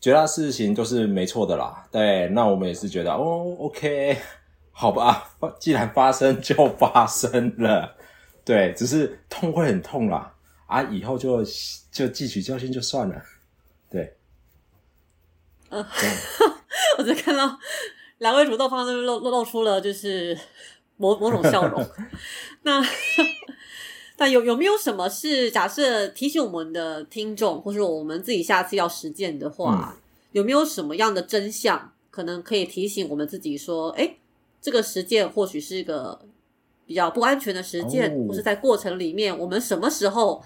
[0.00, 1.86] 绝大事情都是没错的啦。
[1.90, 4.18] 对，那我们也是觉得哦，OK，
[4.72, 7.96] 好吧，既然发生就发生了，
[8.44, 10.34] 对，只是痛会很痛啦，
[10.66, 11.42] 啊，以后就
[11.90, 13.22] 就汲取教训就算了，
[13.90, 14.16] 对，
[15.70, 15.86] 呃
[16.98, 17.58] 我只看到
[18.18, 20.36] 两位主动方都露露露出了就是
[20.96, 21.86] 某某种笑容。
[22.62, 22.82] 那
[24.18, 29.96] 那有有没有什么是假设提醒我们的听众，或是我们自己下次要实践的话，
[30.32, 34.16] 有没有什么样的真相，可能可以提醒我们自己说，哎，
[34.60, 36.18] 这个实践或许是一个
[36.86, 40.42] 比较不安全的实践，哦或是在过程里面，我们什么时候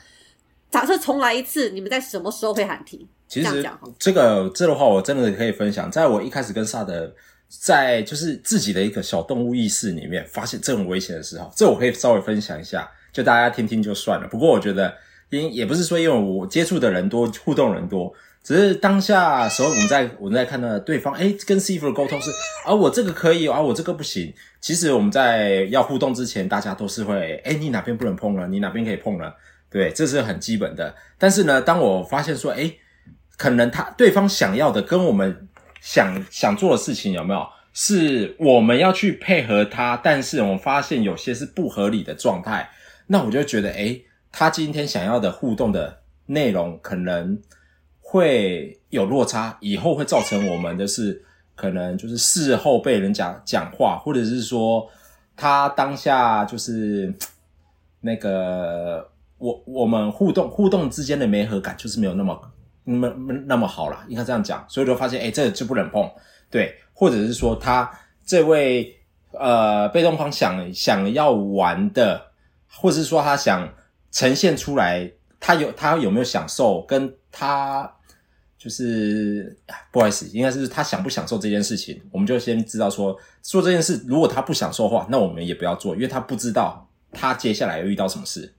[0.70, 3.06] 假设重来一次，你们在什么时候会喊停？
[3.28, 5.88] 其实这样讲哈这个这的话，我真的可以分享。
[5.88, 7.14] 在我一开始跟萨德
[7.48, 14.28] 在就是自己的一个小动物意识里面发现这种危险的时候，这我可以稍微分享一下，就大家听听就算了。
[14.28, 14.94] 不过我觉得，
[15.30, 22.30] 因也不是说因为我接触的人多，互动人多，只是当下时候我们在我们在看到对方，哎，跟师傅的沟通是
[22.64, 24.32] 啊，我这个可以啊，我这个不行。
[24.60, 29.34] 其实我们在要互动之前，大家都是会，哎，你哪边不能碰了，你哪边可以碰了，
[29.70, 30.94] 对，这是很基本的。
[31.18, 32.72] 但是呢，当我发现说，哎。
[33.36, 35.48] 可能他对方想要的跟我们
[35.80, 37.42] 想想做的事情有没有
[37.72, 42.68] 是我们要去配合他，但是我们发现有些是不合理的状态，
[43.12, 47.36] 那我就觉得，诶，他今天想要的互动的内容可能
[48.00, 51.20] 会有落差，以后会造成我们的是
[51.56, 54.88] 可能就是事后被人讲讲话，或者是说
[55.36, 57.12] 他当下就是
[58.00, 62.40] 那个我我们互动互动之间的媒合感就是没有那么
[62.84, 66.08] 那么那么好啦，应该这样讲，所以就发现，哎，这个就不能碰，
[66.48, 67.90] 对，或者是说他
[68.24, 68.96] 这位
[69.32, 72.29] 呃被动方想想要玩的，
[72.70, 73.72] 或者是说他想
[74.10, 77.90] 呈现出来，他有他有没有享受，跟他
[78.58, 79.56] 就是
[79.90, 88.54] 不好意思，应该是他享不享受这件事情，我们就先知道说做这件事，如果他不享受的话，那我们也不要做，因为他不知道他接下来要遇到什么事，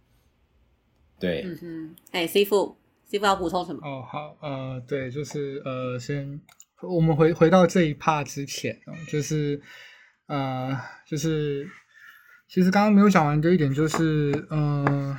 [1.19, 2.75] 对，嗯哼，哎，师傅，
[3.11, 3.79] 师傅要补充什么？
[3.87, 6.41] 哦，好，呃，对，就是呃，先
[6.81, 9.61] 我们回回到这一 part 之前哦，就是
[10.25, 10.75] 呃，
[11.07, 11.69] 就是
[12.53, 15.15] 其实刚刚没有讲完的一点就是，嗯、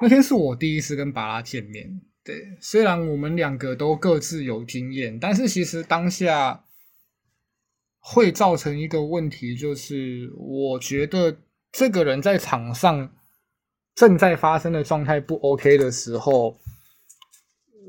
[0.00, 6.64] 那天是我第一次跟巴拉见面，对，虽然我们两个都各自有经验，但是其实当下
[7.98, 11.36] 会造成一个问题，就是我觉得
[11.70, 13.14] 这个人在场上
[13.94, 16.58] 正在发生的状态不 OK 的时候，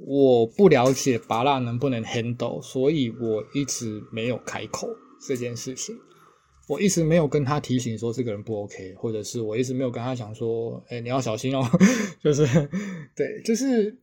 [0.05, 4.89] 我不了解拔拉能不能 handle，所以我一直没有开口
[5.25, 5.95] 这件事情。
[6.67, 11.63] 我一直没有跟他提醒说这个人不 OK，或者是我一直没有跟他讲说，哎、你要小心哦。
[12.23, 12.45] 就是
[13.15, 13.95] 对，就是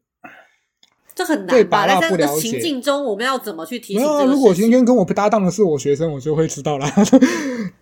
[1.15, 1.87] 这很对难吧？
[1.87, 4.55] 拔蜡在这个情境中，我们要怎么去提没有如果？
[4.55, 6.89] 今天跟我不搭档的是我学生，我就会知道啦。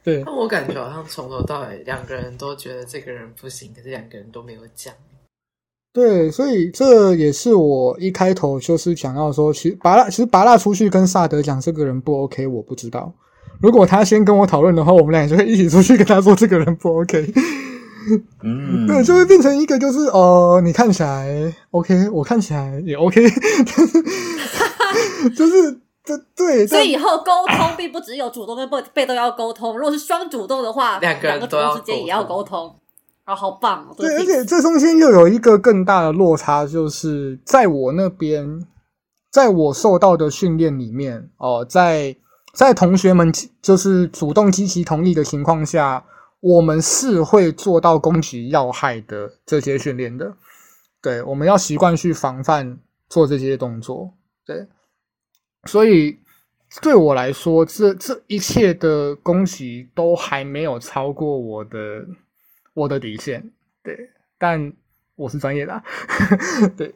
[0.02, 4.94] 对，那我感觉好像从头到尾两个人都觉得这个人不行，可是两个人都没有讲。
[5.92, 13.12] 对，所以这也是我一开头就是想要说，其实拔蜡，其实拔蜡出去跟萨德讲这个人不 OK，我不知道。
[13.60, 17.32] 如果他先跟我讨论的话，我们俩就会一起出去跟他说这个人不 OK。
[18.42, 23.22] 嗯，对，就会变成一个就是呃，你看起来 OK，我看起来也 OK，
[25.36, 32.74] 就是这对，所以以后沟通并不只有主动跟被被动要沟通，如果是双主动的话，两个人主都要动之间也要沟通。
[33.24, 33.94] 啊，好棒哦！
[33.96, 38.66] 对，而且这中间又有一个更大的落差，就是在我那边，
[39.30, 42.16] 在我受到的训练里面，哦、在
[42.52, 43.32] 在同学们
[43.62, 46.04] 就是主动积极同意的情况下，
[46.40, 50.36] 我们是会做到攻击要害的这些训练的。
[51.02, 52.78] 对，我们要习惯去防范
[53.08, 54.12] 做这些动作。
[54.44, 54.66] 对，
[55.64, 56.18] 所以
[56.82, 62.06] 对我来说，这这一切的攻击都还没有超过我的
[62.74, 63.50] 我的底线。
[63.82, 63.96] 对，
[64.38, 64.72] 但
[65.16, 65.82] 我是专业的、啊，
[66.76, 66.94] 对，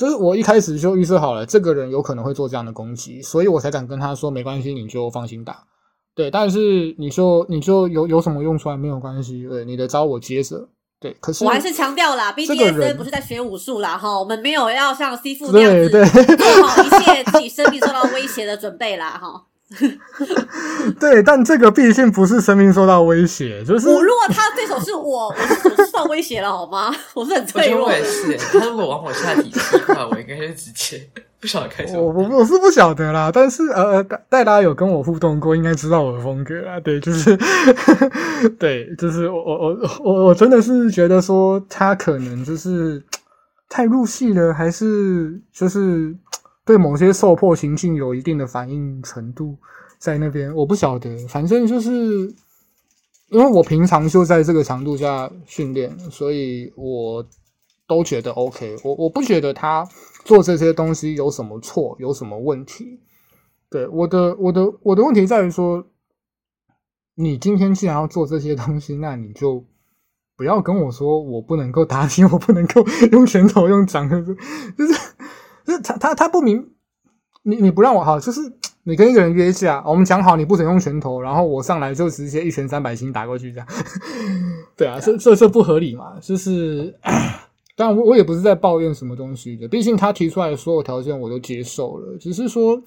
[0.00, 5.64] 就是我一开始就预设好了，这个人有可能会做这样的攻击，所以我才敢跟他说没关系，你就放心打。
[6.14, 10.70] 对，但是你就你就有有什么用出来没有关系，对，你的招我接着。
[10.98, 19.44] 对，可是我还是强调啦这个人，BDSN 不是在学武术啦，哈，我们没有要像 C 父那样子对对做好一切自己生命受到威胁的准备啦，哈。
[20.98, 26.94] 对，但这个毕竟不是生命受到威胁，就是我如果他对手是我，我是我是受威胁了好吗？
[27.14, 27.94] 我是很脆弱的。
[27.94, 31.00] 我也是，他如果往我下体踢的话，我应该是直接
[31.40, 32.28] 不晓得开什我么。
[32.28, 36.78] 我我是不晓得啦，但是呃呃，戴戴拉有跟我互动过，应该知道我的风格啦。
[36.80, 37.36] 对，就是
[38.58, 43.02] 对，就是我我我我我真的是觉得说他可能就是
[43.68, 46.14] 太入戏了，还是就是
[46.64, 49.56] 对某些受迫情境有一定的反应程度
[49.98, 52.32] 在那边，我不晓得，反正就是。
[53.30, 57.24] 因为我平常就在这个强度下训练，所以我
[57.86, 58.94] 都觉得 OK 我。
[58.94, 59.86] 我不觉得他
[60.24, 63.00] 做这些东西有什么错，有什么问题。
[63.70, 65.86] 对我的我的我的问题在于说，
[67.14, 69.64] 你今天既然要做这些东西，那你就
[70.36, 74.34] 不要跟我说我不能够打你，我不能够 用拳头用掌，就是
[75.64, 76.72] 就是他他他不明，
[77.44, 78.40] 你你不让我好，就是
[78.84, 83.66] 你跟一个人约架，我们讲好你不准用拳头，然后我上来就直接一拳三百星打过去，这样，
[84.76, 86.18] 对啊，这这这不合理嘛？
[86.20, 86.98] 就是，
[87.76, 92.82] 当然我我也不是在抱怨什么东西的，毕竟他提出来的所有条件我都接受了，只是说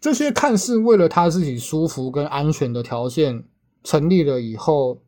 [0.00, 3.44] 这些看似为了他自己舒服跟安全的条件
[3.84, 5.02] 成立了以后，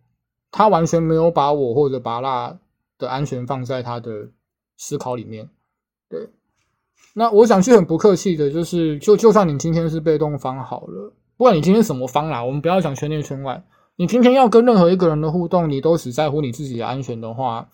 [0.50, 2.58] 他完全没有把我或者拔蜡
[2.98, 4.28] 的安全放在他的
[4.76, 5.48] 思考里面，
[6.10, 6.28] 对。
[7.14, 13.62] 那我想去很不客气的，就是就就算你今天是被动方好了，不管你今天什么方啦，我们不要讲圈内圈外，
[13.96, 17.68] 你今天要跟任何一个人的互动，你都只在乎你自己的安全的话，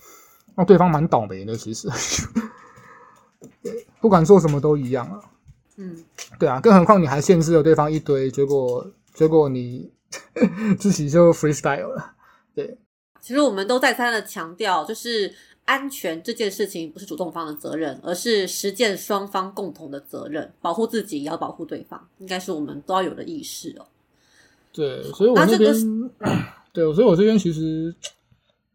[0.56, 1.54] 那对方蛮倒霉的。
[1.56, 1.88] 其实，
[3.62, 5.20] 对， 不管做什么都一样啊。
[5.76, 5.96] 嗯，
[6.40, 8.84] 对啊，更何况你还限制了对方一堆，结果
[9.14, 9.88] 结果你
[10.76, 12.14] 自己就 freestyle 了。
[12.52, 12.76] 对，
[13.20, 15.32] 其实我们都再三的强调，就是
[15.68, 23.84] 安全这件事情不是主动方的责任，而是实践双方共同的责任，保护自己也要保护对方，应该是我们都要有的意识哦。
[24.72, 26.10] 对，所以我这个边，
[26.72, 27.94] 对，所以我这边其实，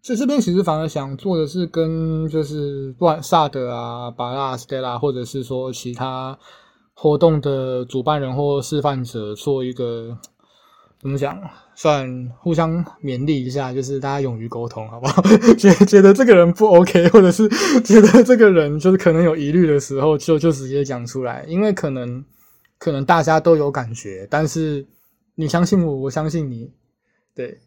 [0.03, 6.37] 这这边其实反而想做的是跟就是不管萨德啊、巴拉、Stella，或者是说其他
[6.93, 10.15] 活动的主办人或示范者做一个
[11.03, 11.39] 怎么讲，
[11.75, 15.21] 算互相勉励一下，就是大家勇于沟通，好不好？
[15.55, 17.47] 觉觉得这个人不 OK，或者是
[17.85, 22.25] 觉得这个人就是可能有疑虑的时候，就就直接讲出来，因为可能
[22.79, 24.87] 可能大家都有感觉，但是。
[25.35, 26.71] 你相信我，我相信你，
[27.33, 27.59] 对，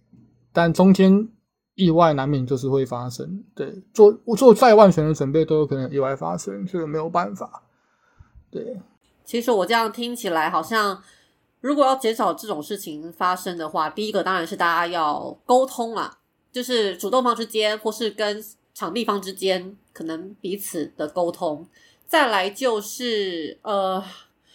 [0.53, 1.29] 但中间
[1.75, 7.65] 意外难免就是会发生，对，做我做再万全的准备都有可能意外发生，这个没有办法，
[8.53, 8.81] 对，
[9.25, 11.03] 其实我这样听起来，好像
[11.67, 16.17] 如果要减少这种事情发生的话，第一个当然是大家要沟通啦，
[16.53, 18.41] 就是主动方之间，或是跟
[18.73, 21.67] 场地方之间，可能彼此的沟通。
[22.07, 24.01] 再来就是呃，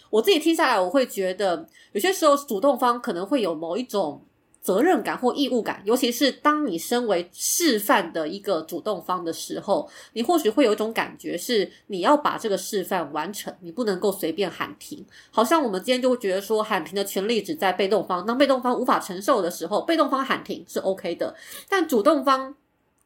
[0.09, 4.21] 我自己听下来，我会觉得有些时候主动方可能会有某一种。
[4.61, 15.03] 责任感或义务感，尤其是当你身为示范的一个主动方的时候，你或许会有一种感觉是你要把这个示范完成，你不能够随便喊停。
[15.31, 21.35] 好像我们今天就会觉得说，喊停的权利只在被动方，当被动方无法承受的时候，被动方喊停是 OK 的，
[21.67, 22.55] 但主动方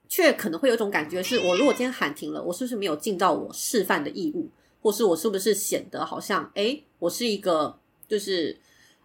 [0.09, 4.49] 却可能会有一种感觉是，我如果今天喊停了，我是不是没有尽到我示范的义务，
[4.81, 7.79] 或是我是不是显得好像，诶，我是一个
[8.09, 8.59] 就是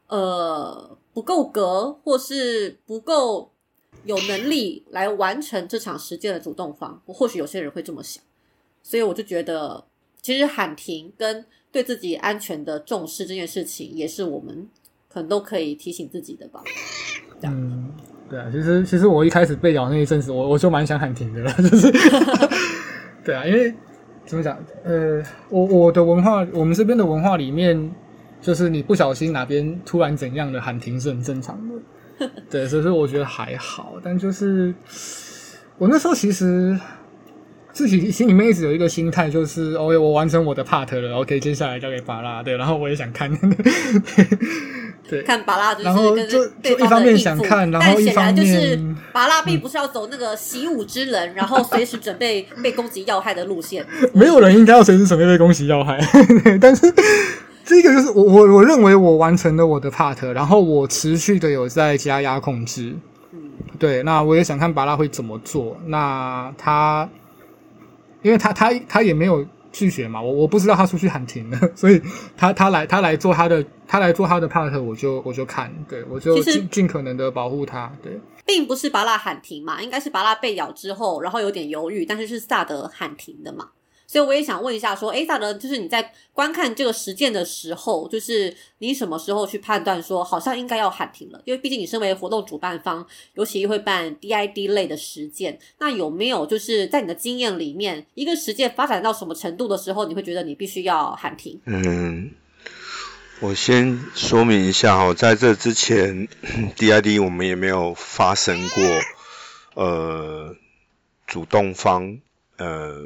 [0.08, 0.98] 呃。
[1.12, 3.50] 不够格，或是不够
[4.04, 8.22] 有能力来完成这场实践的主动方，或许有些人会这么想，
[8.82, 9.84] 所以我就觉得，
[10.22, 14.68] 其实喊停跟对自己安全的重视这件事情，也是我们
[15.08, 16.62] 可能都可以提醒自己的吧。
[17.42, 17.92] 嗯，
[18.28, 21.90] 对啊，其实其实我一开始被咬那一阵子，我我就蛮想喊停的了， 就是，
[23.24, 23.74] 对啊，因为
[24.24, 27.92] 怎么讲，呃，我我的文化，我们这边的文化里面。
[28.40, 31.58] 就是你不小心哪边突然怎样的喊停是很正常
[32.18, 33.94] 的， 对，所以说我觉得还好。
[34.02, 34.74] 但就是
[35.76, 36.78] 我那时候其实
[37.72, 43.30] 自己心里面一直有一个心态，就是 OK，我完成我的 part 了，OK，接下来交给巴拉，对，然后我也想看，
[45.08, 48.78] 对，看巴拉，然后就就一方面想看，然后一方面就是
[49.12, 53.84] 巴拉并不是要走那个习武之人，然后随时准备被攻击要害的路线。
[54.14, 56.00] 没有人应该要随时准备被攻击要害，
[56.60, 56.92] 但是。
[57.64, 62.96] 这个就是我我我认为我完成了我的 part，然后我持续的有在加压控制，
[63.32, 65.76] 嗯，对，那我也想看巴拉会怎么做。
[65.86, 67.08] 那他，
[68.22, 72.00] 因为他他他也没有拒绝嘛，我我不知道他出去喊停了， 所以
[72.36, 83.68] 他他来他来做他的他来做他的 part，我就我就看，对我就尽尽可能的保护他，对，并不是巴拉喊停嘛，应该是巴拉被咬之后，然后有点犹豫，但是是萨德喊停的嘛。
[84.10, 91.40] 所以我也想问一下，说，哎，大德，就是你在观看这个实践的时候，就是你什么时候去判断说好像应该要喊停了？
[91.44, 101.60] 因为毕竟你身为活动主办方，尤其会办 DID 类的实践，那有没有就是在你的经验里面，一个实践发展到什么程度的时候，你会觉得你必须要喊停？
[101.66, 102.32] 嗯。
[103.38, 106.26] 我先说明一下哈，在这之前，
[106.76, 108.84] DID 我们也没有发生过，
[109.74, 110.56] 呃，
[111.28, 112.18] 主动方
[112.58, 113.04] 呃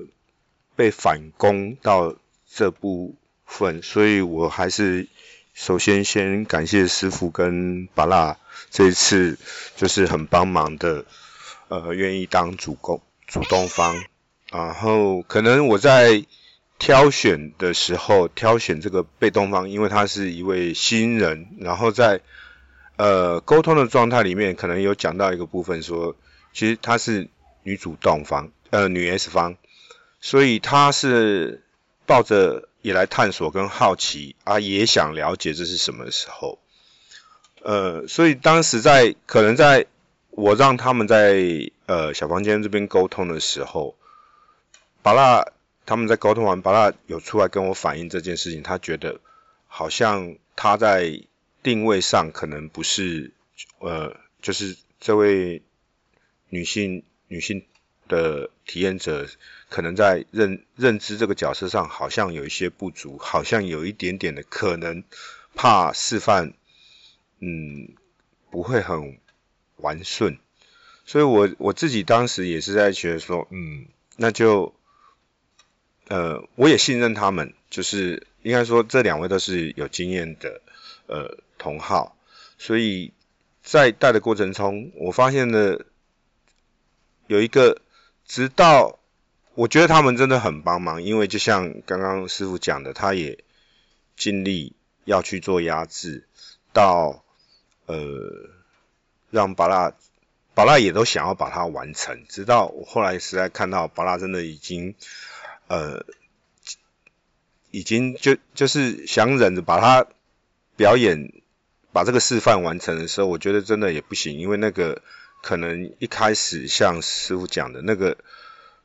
[0.76, 2.16] 被反攻到
[2.50, 3.14] 这部
[3.44, 5.08] 分，所以我还是
[5.52, 8.38] 首先先感谢师傅跟巴拉
[8.70, 9.38] 这一次
[9.76, 11.04] 就是很帮忙的，
[11.68, 14.02] 呃，愿意当主攻主动方，
[14.50, 16.24] 然后可能我在。
[16.76, 22.20] 挑选的时候，挑选这个被动方，因为他是一位新人，然后在
[22.96, 26.16] 呃沟通的状态里面，可能有讲到一个部分，说
[26.52, 27.28] 其实她是
[27.62, 29.56] 女主动方，呃女 S 方，
[30.24, 31.62] 所以他是
[32.06, 36.58] 抱着也来探索跟好奇啊，也想了解这是什么时候，
[37.60, 39.84] 呃，所以当时在可能在
[40.30, 43.96] 我让他们在呃小房间这边沟通的时候，
[45.02, 45.44] 巴拉。
[45.86, 49.20] 他们在沟通完，巴拉有出来跟我反映这件事情，他觉得
[49.66, 51.20] 好像他在
[51.62, 53.32] 定位上可能不是，
[53.80, 55.60] 呃，就是这位
[56.48, 57.66] 女性女性
[58.08, 59.28] 的体验者，
[59.68, 65.04] 可能在认认知这个角色上好像有一些不足，好像有一点点的可能
[65.54, 66.54] 怕示范，
[67.40, 67.94] 嗯，
[68.50, 69.18] 不会很
[69.76, 70.38] 完顺，
[71.04, 73.86] 所以我我自己当时也是在觉得说，嗯，
[74.16, 74.74] 那就。
[76.06, 80.60] 呃，我也信任他们，就是应该说这两位都是有经验的
[81.06, 82.14] 呃同号，
[82.58, 83.14] 所以
[83.62, 85.86] 在带的过程中，我发现了
[87.26, 87.80] 有一个，
[88.26, 88.98] 直到
[89.54, 93.44] 我觉得他们真的很帮忙，因为就像刚刚师傅讲的，他也
[94.16, 94.74] 尽力
[95.04, 96.26] 要去做压制，
[96.72, 97.24] 到
[97.86, 97.96] 呃
[99.30, 99.92] 让巴拉
[100.54, 104.94] 巴拉也都想要把它完成，直到我后来实在看到巴拉真的已经。
[105.66, 106.04] 呃，
[107.70, 110.06] 已经就就是想忍着把它
[110.76, 111.32] 表演，
[111.90, 115.00] 把这个示范完成的时候，我觉得真的也不行，因为那个
[115.42, 118.18] 可能一开始像师傅讲的那个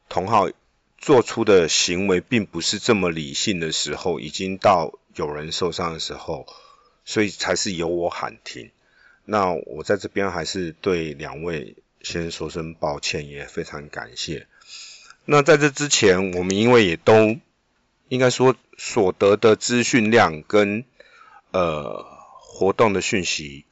[0.10, 0.49] 同号
[0.97, 6.45] 做出的行为并不是这么理性的时候，已经到有人受伤的时候，
[7.05, 8.72] 所以才是由我喊停。
[9.24, 14.47] 那我在这边还是对两位先说声抱歉，也非常感谢。
[15.26, 17.38] 那在这之前，我们因为也都
[18.07, 20.84] 应该说所得的资讯量跟
[21.51, 22.03] 呃
[22.39, 23.66] 活动的讯息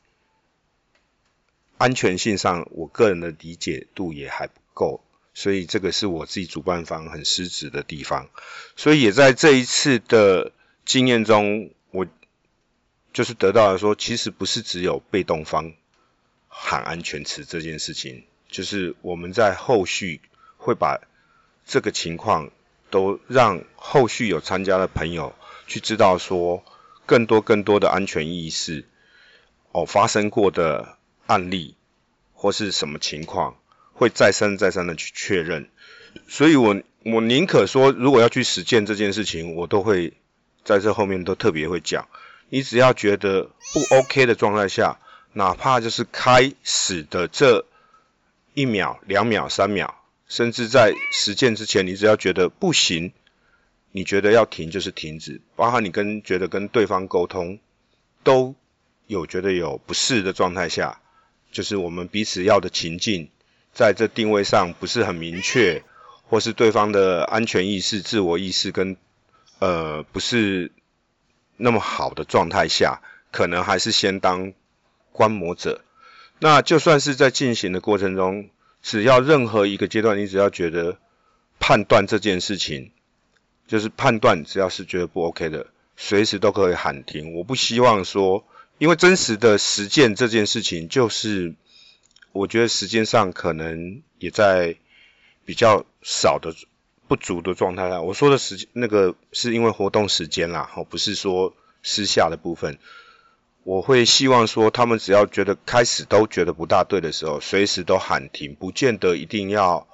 [1.79, 5.03] 安全性上，我个人的理解度也还不够，
[5.37, 8.27] 所以这个是我自己主办方很失职的地方。
[8.75, 10.51] 所以也在这一次的
[10.83, 12.07] 经验中，我
[13.13, 15.73] 就是得到了说，其实不是只有被动方
[16.47, 20.21] 喊安全词这件事情，就是我们在后续
[20.57, 20.99] 会把。
[21.69, 22.49] 这个情况
[22.89, 25.35] 都让后续有参加的朋友
[25.67, 26.63] 去知道说，
[27.05, 28.85] 更多更多的安全意识
[29.73, 31.75] 哦发生过的案例
[32.31, 33.57] 或是什么情况，
[33.97, 35.67] 会再三再三的去确认。
[36.27, 40.13] 所以我我宁可说，如果要去实践这件事情，我都会
[40.63, 42.07] 在这后面都特别会讲。
[42.49, 44.99] 你只要觉得不 OK 的状态下，
[45.33, 47.65] 哪怕就是开始的这
[48.53, 49.95] 一秒、两秒、三秒。
[50.27, 53.13] 甚至在实践之前，你只要觉得不行，
[53.91, 55.41] 你觉得要停就是停止。
[55.55, 57.59] 包括你跟觉得跟对方沟通
[58.23, 58.53] 都
[59.07, 60.99] 有觉得有不适的状态下，
[61.51, 63.29] 就是我们彼此要的情境，
[63.77, 65.83] 在这定位上不是很明确，
[66.23, 68.97] 或是对方的安全意识、自我意识跟
[69.59, 70.71] 呃不是
[71.57, 73.01] 那么好的状态下，
[73.31, 74.53] 可能还是先当
[75.11, 75.81] 观摩者。
[76.39, 78.49] 那就算是在进行的过程中。
[78.79, 80.97] 只要任何一个阶段，你只要觉得
[81.59, 82.91] 判断这件事情，
[83.67, 85.67] 就是判断，只要是觉得不 OK 的，
[85.97, 87.33] 随时都可以喊停。
[87.33, 88.45] 我不希望说，
[88.77, 91.55] 因为真实的实践这件事情，就是
[92.37, 94.75] 我觉得时间上可能也在
[95.45, 96.53] 比较少的
[97.07, 98.01] 不足的状态下。
[98.01, 102.77] 我说的时间那个是因为活动时间啦，哦，不是说私下的部分。
[103.63, 109.87] 我会希望说，他们只要觉得开始都觉得不大对的时候，随时都喊停，不见得一定要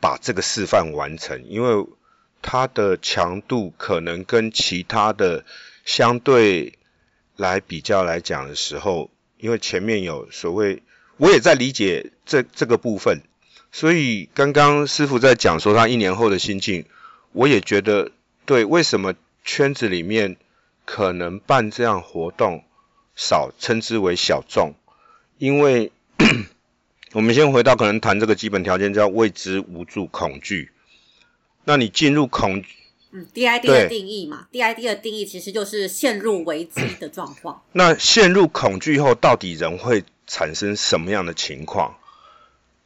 [0.00, 1.86] 把这个示范完成，因为
[2.42, 5.46] 它的强度可能跟其他的
[5.86, 6.78] 相对
[7.36, 10.82] 来比较来讲的时候，因为前面有所谓，
[11.18, 13.20] 我也在理解这这个部分，
[13.70, 16.86] 所以刚刚师傅在讲说他一年后的心境，
[17.32, 18.10] 我也觉得
[18.46, 19.14] 对，为什么
[19.44, 20.36] 圈子里面
[20.84, 22.64] 可能办这样活动
[23.14, 24.74] 少，称之为小众？
[25.38, 25.92] 因为
[27.12, 30.70] 我们先回到可能谈这个基本条件，叫未知、无助、恐惧。
[31.64, 32.62] 那你进入恐，
[33.10, 37.62] 嗯，DID 的定义嘛，DID 的定义其实就是陷入危机的状况。
[37.72, 41.96] 那陷入恐惧后，到底人会产生什么样的情况？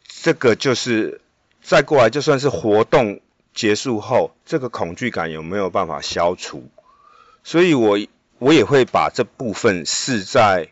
[0.07, 1.21] 这个就是
[1.63, 3.21] 再过来，就算是活动
[3.53, 6.71] 结束后，这个恐惧感有没有办法消除？
[7.45, 7.99] 所以我
[8.39, 10.71] 我也会把这部分是在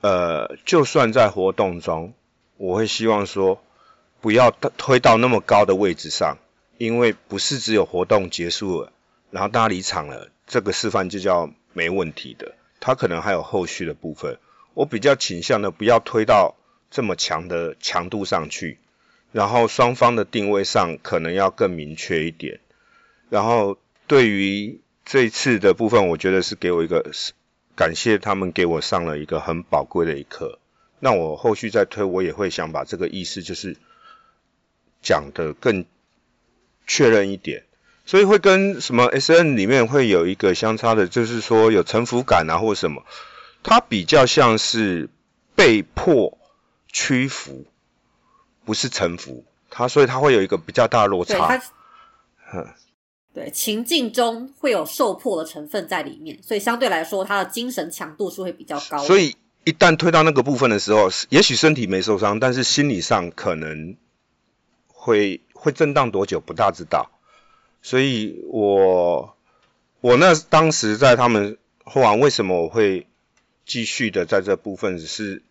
[0.00, 2.14] 呃，就算在活动中，
[2.56, 3.60] 我会希望说
[4.20, 6.38] 不要推到那么高的位置上，
[6.78, 8.92] 因为不是只有活动结束了，
[9.32, 14.38] 然后大家离场了，这个示范就叫没问题的，它可能还有后续的部分。
[14.76, 16.54] 我比较倾向的不要推到。
[16.88, 18.78] 这么强的强度上去，
[19.32, 22.60] 然后双方的定位上可能要更明确一点。
[23.28, 27.10] 然后对于这次的部分，我觉得是给我一个
[27.74, 30.60] 感谢他们给我上了一个很宝贵的一课。
[31.00, 33.76] 那我后续再推，我也会想把这个意思就是
[35.02, 35.84] 讲的更
[36.86, 37.64] 确认一点。
[38.06, 43.04] 所以会跟什么 S N 里面会有一个相差的，就是说有臣服感啊，或什么，
[43.66, 45.10] 它比较像是
[45.54, 46.38] 被迫。
[46.98, 47.66] 屈服
[48.64, 51.60] 不是臣服，他所以他会有一个比较大的落差。
[52.54, 52.64] 对，
[53.34, 58.96] 对，情境中会有受迫的成分在里面，所以相对来说，他的精神强度是会比较高。
[59.00, 63.94] 所以一旦推到那个部分的时候，也许身体没受伤，但是心理上可能
[64.86, 67.10] 会会震荡多久不大知道。
[67.82, 69.36] 所以我
[70.00, 73.06] 我那当时在他们后完，为什么我会
[73.66, 75.42] 继续的在这部分只是。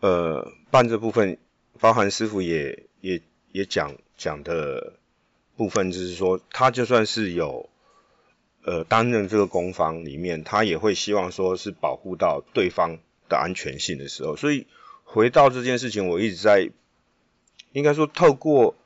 [0.00, 1.38] 呃，办这部分，
[1.80, 3.22] 包含师傅也也
[3.52, 4.98] 也讲讲的
[5.56, 7.70] 部分，就是说，他就算是有
[8.64, 12.98] 呃担任这个攻方里面，他也会希望说是保护到对方
[13.30, 14.66] 的安全性的时候，所以
[15.04, 16.70] 回到这件事情，我一直在
[17.72, 18.76] 应该说透过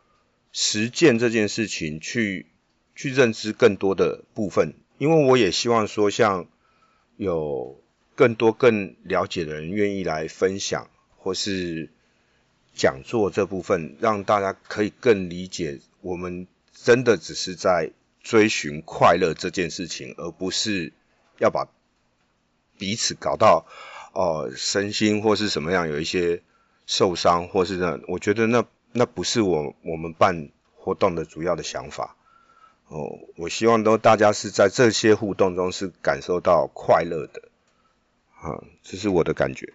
[0.52, 2.46] 实践这件事情去
[2.94, 6.46] 去认知更多的部分，因为我也希望说，像
[7.16, 7.82] 有
[8.18, 10.90] 更多更了解的人愿意来分享。
[11.20, 11.90] 或是
[12.74, 17.90] 讲座这部分，让大家可以更理解，我们真的只是在
[18.22, 20.92] 追寻快乐这件事情，而不是
[21.38, 21.68] 要把
[22.78, 23.66] 彼此搞到
[24.14, 26.40] 哦身心或是什么样有一些
[26.86, 32.16] 受伤，或是那，我觉得那那不是我我们办活动的主要的想法。
[32.86, 37.47] 哦，我希望都大家是在这些互动中是感受到快乐的，
[38.40, 39.72] 啊，这是我的感觉。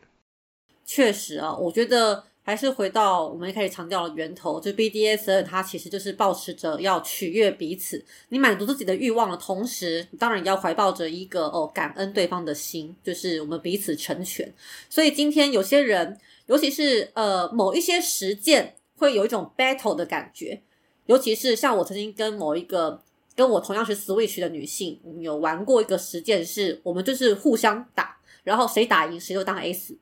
[0.86, 14.53] 确实啊，我觉得还是回到我们一开始强调的源头，就 BDSN 它其实就是保持着要取悦彼此，你满足自己的欲望的同时，当然也要怀抱着一个哦感恩对方的心，就是我们彼此成全。
[14.89, 20.61] 所以今天有些人，尤其是呃某一些实践，会有一种 battle 的感觉，
[21.05, 23.01] 尤其是像我曾经跟某一个
[23.36, 29.98] 跟我同样是 Switch 的女性，有玩过一个实践，是我们就是互相打，然后谁打赢谁就当 S。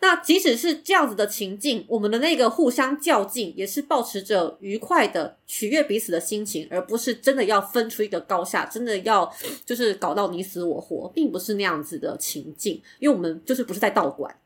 [0.00, 12.74] 那即使是这样子的情境，我们的那个互相较劲，也是保持着愉快的取悦彼此的心情，而不是真的要分出一个高下，真的要就是搞到你死我活，并不是那样子的情境。
[12.98, 14.38] 因为我们就是不是在道馆，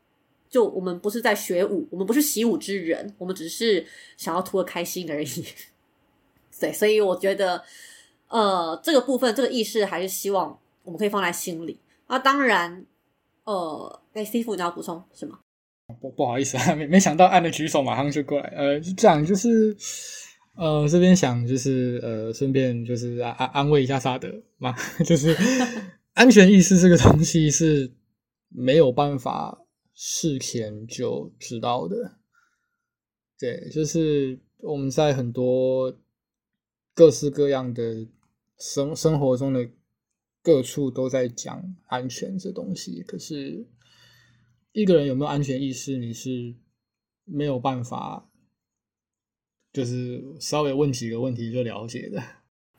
[0.49, 5.45] 就我们不是在学武，我们不是习武之人，我们只是想要图个开心而已。
[6.57, 7.61] 对，所以我觉得，
[8.29, 11.77] 呃，这个部分这个意识还是希望我们可以放在心里。
[12.07, 12.85] 那当然。
[13.51, 15.37] 呃，哎，师傅，你要补充什么？
[15.99, 18.47] 不不好意思啊， 没没想到按了举手，马上就过来。
[18.55, 19.75] 呃，这样就是，
[20.55, 24.73] 呃，这边想就是呃，顺便就是安安慰一下萨德嘛，
[25.05, 25.35] 就是
[26.13, 27.91] 安全意识这个东西是
[28.47, 32.19] 没有办法事前就知道的。
[33.37, 35.93] 对，就是我们在很多
[36.93, 38.07] 各式各样的
[38.57, 39.67] 生生活中的。
[40.43, 43.67] 各处都在讲安全这东西，可是
[44.71, 46.55] 一个人有没有安全意识，你是
[47.25, 48.27] 没有办法，
[49.71, 52.23] 就是稍微问几个问题就了解的。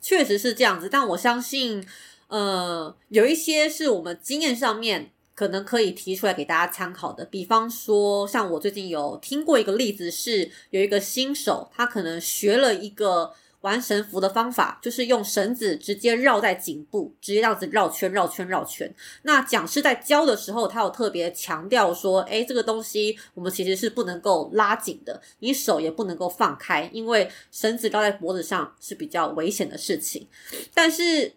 [0.01, 1.87] 确实是这样子，但我相信，
[2.27, 7.23] 呃，有一些是我们经验上面可能可以提出来给大家参考的。
[7.23, 13.33] 比方说，像我最近有听过一个例子，是有一个新手，他可能学了一个。
[13.63, 18.93] 玩绳符的方法，就是用绳子直接绕在颈部，直接这样子绕圈、绕圈、绕圈。
[19.21, 30.27] 那讲师在教的时候，他有特别强调说，哎，这个东西我们其实是不能够拉紧的，你手也不能够放开，因为绳子绕在脖子上是比较危险的事情。
[30.73, 31.33] 但是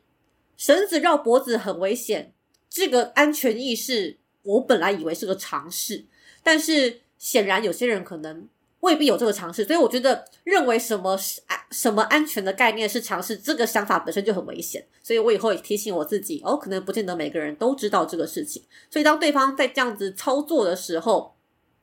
[0.56, 2.32] 绳子绕脖子很危险，
[2.68, 6.04] 这个安全意识，我本来以为是个常识，
[6.42, 8.48] 但是显然有些人可能。
[8.80, 14.86] 未必有这个尝试，所以我觉得认为什么是安什么安全的概念是尝试，这个想法本身就很危险。
[15.02, 18.62] 所以我以后也提醒我自己，哦，可能不见得每个人都知道这个事情。
[18.90, 21.34] 所以当对方在这样子操作的时候，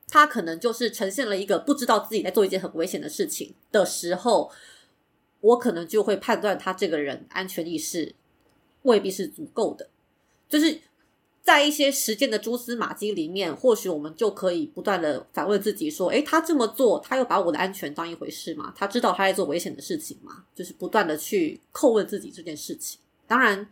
[0.08, 4.50] 他可能就是呈现了一个不知道自己在做一件很危险的事情的时候，
[5.40, 8.14] 我可能就会判断他这个人安全意识
[8.82, 9.90] 未必是足够的，
[10.48, 10.80] 就是。
[11.44, 18.72] 在一些实践的蛛丝马迹里面，或许我们就可以不断的反问自己说：，诶，他这么做，他又把我的安全当一回事吗？
[18.74, 20.46] 他知道他在做危险的事情吗？
[20.54, 22.98] 就是不断的去叩问自己这件事情。
[23.26, 23.68] 当然，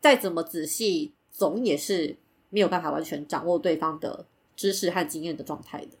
[0.00, 2.16] 再怎么仔细，总也是
[2.50, 4.26] 没有办法完全掌握对方的
[4.56, 5.92] 知识和经验的状态的。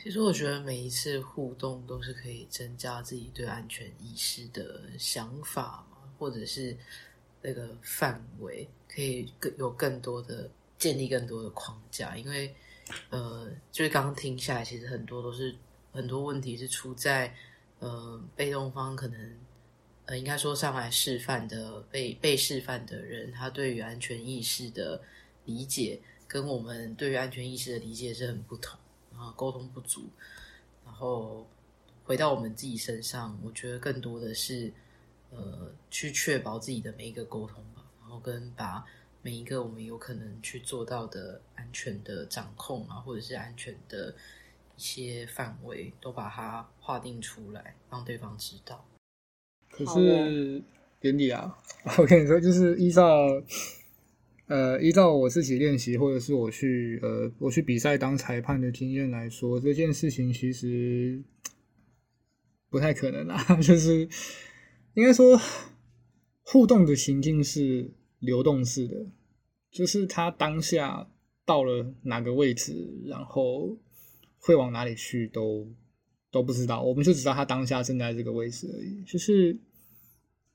[0.00, 5.84] 其实，我觉得每一次互动都是可以增加自己对安全意识的想法，
[6.16, 6.76] 或者是。
[7.40, 12.54] 那个范围可以更有更多的建立更多的框架，因为
[13.10, 15.54] 呃，就是刚刚听下来，其实很多都是
[15.92, 17.32] 很多问题是出在
[17.78, 19.36] 呃被动方可能
[20.06, 25.00] 呃应该说上来示范的被被示范的人，他对于安全意识的
[25.44, 28.78] 理解跟我们对于安全意识的理解是很不同，
[29.12, 30.08] 然后沟通不足，
[30.84, 31.46] 然后
[32.04, 34.72] 回到我们自己身上，我觉得更多的是。
[35.30, 38.84] 呃，去确保自己的每一个沟通吧，然后跟把
[39.20, 44.14] 每一个我们有可能去做到的安全的掌控啊，或者是安全的
[44.76, 48.88] 一些范围，都把它划定出来，让对方知道。
[49.70, 50.62] 可是，
[51.00, 51.58] 典礼啊，
[51.98, 53.04] 我跟你说，就是依照
[54.46, 61.22] 呃依照我自己练习，或者是我去呃我去比赛当裁判的经验来说，这件事情其实
[62.70, 64.08] 不太可能啊， 就是。
[64.98, 65.40] 应该说，
[66.42, 67.88] 互动的情境是
[68.18, 69.06] 流动式的，
[69.70, 71.08] 就是他当下
[71.46, 73.78] 到了哪个位置，然后
[74.40, 75.68] 会往哪里去，都
[76.32, 76.82] 都不知道。
[76.82, 79.00] 我们就知道他当下正在这个位置而已。
[79.04, 79.56] 就是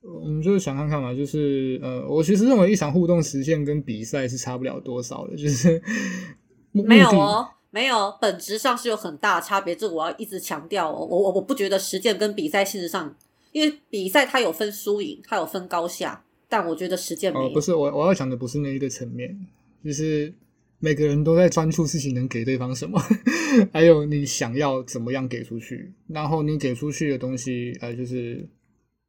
[0.02, 5.82] 我们就是想看看嘛，就是呃，我其实认为一场互动实现跟比赛是差不了多少的，就是
[6.70, 9.74] 没有哦，没有，本质上是有很大的差别。
[9.74, 13.16] 这我要一直强调哦，我我我不觉得实践跟比赛性质上。
[13.54, 17.50] 因为比赛它有分输赢，它有分高下，但我觉得实践没有。
[17.50, 19.46] 不是我我要讲的不是那一个层面，
[19.84, 20.34] 就是
[20.80, 23.00] 每个人都在专注自己能给对方什么，
[23.72, 28.44] 还有你想要怎么样给出去，然后你给出去的东西，呃，就是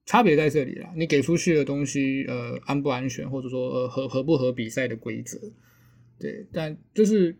[0.06, 0.90] 差别在这里了。
[0.96, 5.40] 你给出去的东西，呃，安不安全，或者说呃合合不合比赛的规则，
[6.20, 7.36] 对，但就是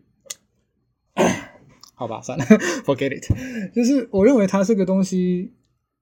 [1.94, 2.44] 好吧，算了
[2.84, 3.72] ，forget it。
[3.72, 5.52] 就是我认为它这个东西。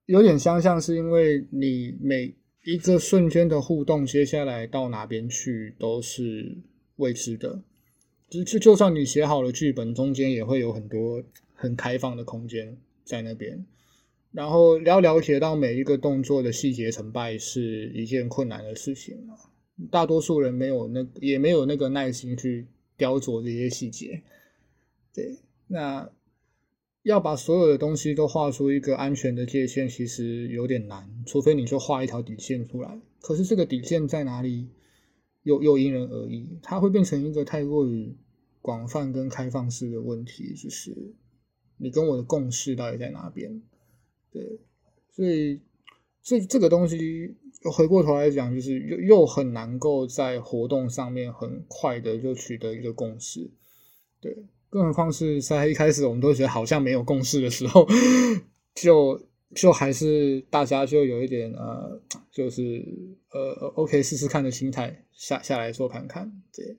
[0.05, 6.55] 有点相像，是因为你每一个瞬间的互动，接下来到哪边去都是
[6.97, 7.63] 未知的。
[8.29, 13.65] 就就就算你写好了剧本，中间也会有很多很开放的空间在那边。
[14.31, 19.17] 然后要了解到每一个动作的细节成败，是一件困难的事情。
[19.89, 24.21] 大多数人没有那也没有那个耐心去雕琢这些细节。
[25.13, 25.37] 对，
[25.67, 26.09] 那。
[27.05, 32.99] 要把所有的东西都画出一个安全的界限，其实有点难，除非你就画一条底线出来。
[33.21, 34.69] 可是这个底线在哪里，
[35.43, 38.17] 又又因人而异，它会变成一个太过于
[38.59, 41.13] 广泛跟开放式的问题，就是
[41.77, 43.61] 你跟我的共识到底在哪边？
[44.31, 44.59] 对，
[45.11, 45.61] 所以
[46.23, 47.35] 这这个东西
[47.71, 53.51] 回过头来讲，就是又又很难够在活动上面很快的就取得一个共识，
[54.19, 54.47] 对。
[54.75, 57.87] 更何况是在一开始我们都觉得好像没有共识的时候，
[58.73, 59.17] 就
[59.55, 61.97] 就还是大家就有一点呃，
[62.29, 62.85] 就是
[63.31, 66.29] 呃，OK，试试看的心态下下来做看看。
[66.53, 66.77] 对，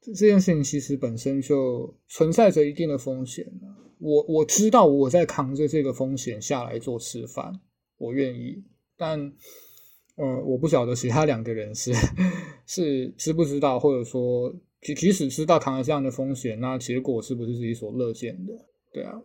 [0.00, 3.46] 这这件事情其实本身就存在着一定的风险
[3.98, 7.60] 我我知道我在扛着这个风险下来做示范，
[7.98, 8.64] 我愿意。
[8.96, 9.30] 但
[10.16, 11.92] 呃，我不晓得其他两个人是
[12.64, 14.50] 是知不知道，或者说。
[14.80, 18.52] 即即使知道扛了这样的风险，那结果是不是自己所乐见的？
[18.92, 19.20] 对啊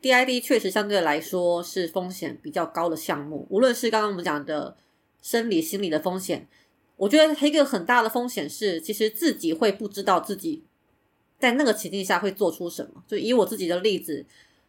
[0.00, 3.46] ，DID 确实相对来说是风险比较高的项目。
[3.50, 4.76] 无论是刚刚我们讲的
[5.20, 6.48] 生理、心理的风险，
[6.96, 10.62] 我觉得一个很大的风险是，其实自己会不知道自己
[11.38, 13.02] 在那个情境下会做出什么。
[13.06, 14.24] 就以我自己的例子，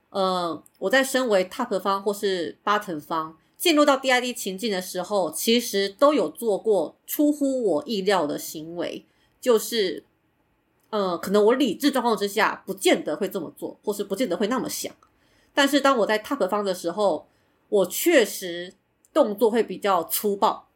[0.10, 3.38] 呃，我在身为 top 方或是 bottom 方。
[3.56, 9.06] 进入到 DID 情境的时候，其实都有做过出乎我意料的行为，
[9.40, 10.04] 就是，
[10.94, 14.94] 呃，可能我理智状况之下，不见得会这么做，或是不见得会那么想。
[15.52, 17.28] 但是当我在 top 方的时候，
[17.68, 18.76] 我确实
[19.12, 20.68] 动作会比较粗暴，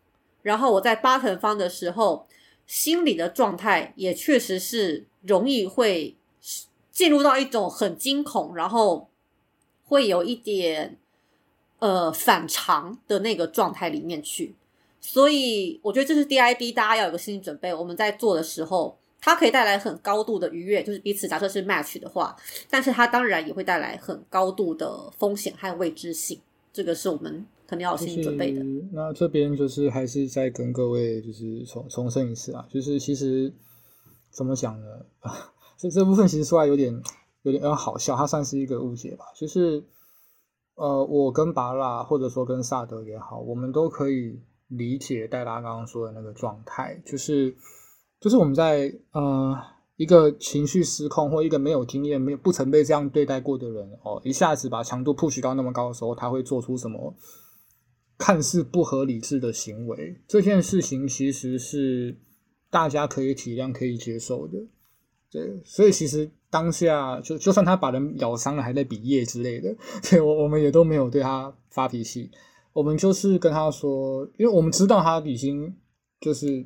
[0.42, 2.26] 然后我在 bottom 方的时候，
[2.66, 6.18] 心理的状态也确实是容易会
[6.92, 9.12] 进入到一种很惊恐，然后
[9.86, 10.98] 会有一点
[11.78, 14.56] 呃反常的那个状态里面去。
[15.00, 17.72] 所以我觉得这是 DID，大家要有个心理准备。
[17.72, 22.36] 我们在做的时候，它可以带来很高度的愉悦，就是彼此假设是 match 的话，
[22.70, 26.40] 但是它当然也会带来很高度的风险和未知性。
[26.72, 28.62] 这个是我们肯定要有心理准备的。
[28.62, 33.52] 就是那这边就是还是再跟各位就是重重申一次啊，就是其实
[34.30, 34.88] 怎么讲呢？
[35.22, 36.94] 啊，这这部分其实说来有点
[37.42, 39.26] 有点有点好笑，它算是一个误解吧。
[39.36, 39.84] 就是
[40.76, 47.56] 呃，我跟拔拉或者说跟萨德也好，我们都可以理解戴拉刚刚说的那个状态，就是
[48.20, 49.56] 就是我们在呃
[49.96, 57.16] 一个情绪失控或一个没有经验、没有不曾被这样对待过的人哦，一下子把强度 push 到那么高的时候，他会做出什么
[58.18, 60.20] 看似不合理智的行为？
[60.28, 62.18] 这件事情其实是
[62.70, 64.58] 大家可以体谅、可以接受的。
[65.30, 69.76] 对，所以其实当下就就算他把人咬伤了，还在比耶之类的，
[70.10, 72.32] 对我我们也都没有对他发脾气，
[72.72, 75.76] 我们就是跟他说，因为我们知道他已经
[76.22, 76.66] 就是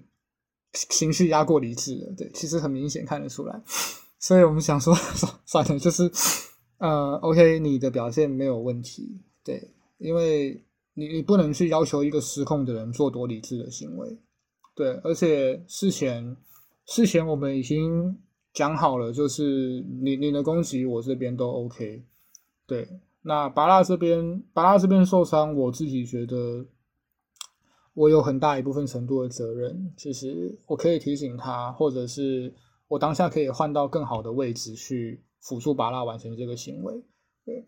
[0.74, 3.62] 情绪压过理智了，对，其实很明显看得出来，
[4.20, 4.94] 所以我们想说
[5.46, 6.10] 算了，就是
[6.78, 10.64] 呃，OK，你的表现没有问题，对，因为
[10.94, 14.18] 你你不能去要求一个失控的人做多理智的行为，
[14.76, 16.36] 对，而且事前
[16.86, 18.18] 事前我们已经
[18.54, 22.04] 讲好了，就是你你的攻击我这边都 OK，
[22.66, 22.88] 对，
[23.24, 26.66] 那拔拉这边拔拉这边受伤，我自己觉得
[27.94, 32.54] 我有很大一部分程度的责任，就是我可以提醒他，或者是
[32.88, 37.04] 我当下可以换到更好的位置去辅助巴拉完成这个行为，
[37.46, 37.66] 对。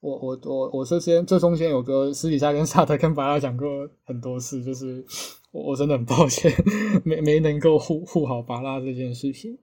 [0.00, 5.04] 我我我我这间这中间有个私底下跟萨特跟巴拉讲过很多次，就是
[5.52, 6.50] 我我真的很抱歉，
[7.06, 9.56] 没没能够护护好巴拉这件事情。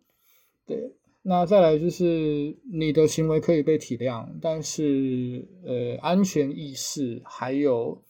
[0.66, 8.02] 对，那再来就是你的行为可以被体谅，但是呃，安全意识还有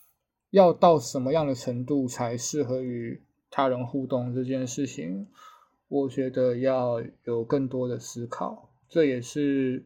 [0.52, 5.28] 要到什么样的程度才适合与他人互动这件事情，
[5.88, 9.86] 我觉得要有更多的思考，这也是。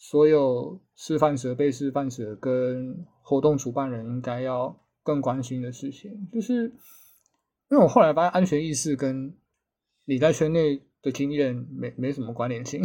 [0.00, 6.72] 所有示范者、被示范者跟活动主办人应该要更关心的事情，就是
[7.68, 9.34] 因为我后来发现安全意识跟
[10.04, 12.80] 你在圈内的经验没没什么关联性，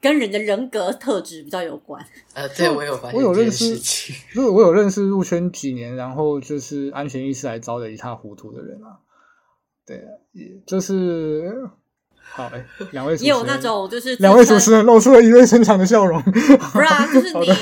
[0.00, 2.04] 跟人的人格特质比较有关。
[2.34, 3.76] 呃，对我有发现我有认识，
[4.34, 8.98] 就是我有认识入圈几年，然后就是安全意识还糟的一塌糊涂的人啊，
[9.86, 11.68] 对，也就是。
[12.30, 16.20] 好，哎，两位主持人也有那种就是两位主持人露出了一位深长的笑容。
[16.28, 17.54] 不是啊，就是你的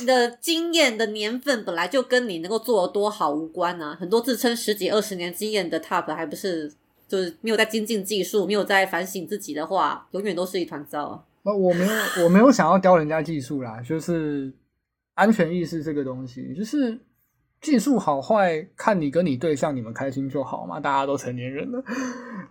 [0.00, 3.96] 你的经验的年份本来就跟你能够做的多好无关啊。
[3.98, 6.70] 很多自称十几二十年经验的 top 还不是
[7.08, 11.22] 就是没有在精进技术，没有在反省自己的话，永远都是一团糟啊。
[11.42, 14.52] 那我没有，我没有想要教人家技术啦，就是
[15.14, 17.00] 安全意识这个东西，就是
[17.60, 21.82] 技术好坏看你跟你对象你们开心就好嘛，大家都成年人了。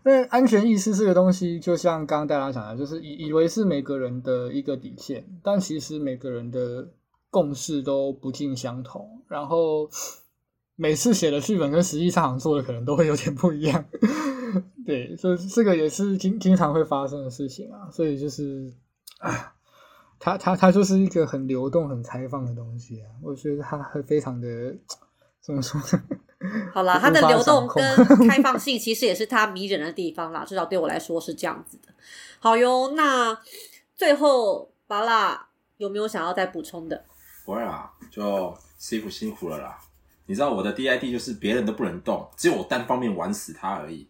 [0.03, 6.87] 那安全意识这个东西，就像刚刚大家讲的，就是以以为是每个人的一个底线，但其实每个人的
[7.29, 9.89] 共识都不尽相同，然后
[10.75, 13.85] 每次写的剧本跟实际上做的可能都会有点不一样。
[14.89, 18.73] 对，这这个也是经经常会发生的事情啊，所以就是
[19.19, 19.53] 啊，
[20.17, 24.75] 它它它就是一个很流动、很开放的东西啊，我觉得它会非常的
[25.39, 26.03] 怎么说呢？
[26.73, 31.89] 好啦，它的流动跟开放性其实也是它迷人的地方啦，至少对我来说是这样子的。
[32.39, 33.39] 好哟，那
[33.93, 37.05] 最后巴拉有没有想要再补充的？
[37.45, 39.77] 不会啦，就师傅辛苦了啦。
[40.25, 44.08] 你知道我的 DID 就是别人都不能动，只有我单方面玩死他而已，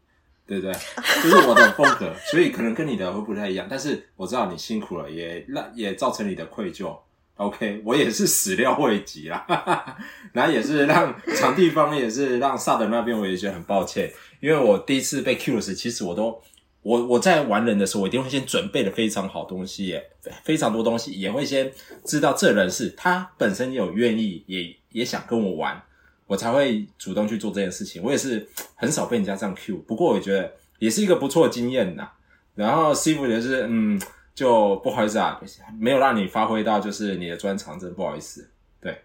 [0.50, 0.74] 对不对？
[1.22, 3.68] 这是我的风格， 所以可能跟你的会不太一样。
[3.70, 6.98] 但是我知道你辛苦了，也让也造成你的愧疚。
[7.36, 9.46] OK，我也是始料未及啦，
[10.34, 16.42] 然后也是让场地方也是让萨德那边，我也觉得很抱歉，因为我第一次被 Q 时，其实我都
[16.82, 20.10] 我我在玩人的时候，我一定会先准备的非常好东西耶，
[20.44, 21.72] 非常多东西，也会先
[22.04, 25.82] 知道这人是他本身有愿意，也也想跟我玩，
[26.30, 28.04] 我才会主动去做这件事情。
[28.04, 32.08] 我也是很少被人家这样 Q，不过我觉得也是一个不错的经验呐。
[32.54, 34.00] 然后 C 傅也是，嗯，
[34.36, 35.42] 就不好意思啊，
[35.80, 38.48] 没有让你发挥到就是你的专长，真的不好意思。
[38.80, 39.02] 对，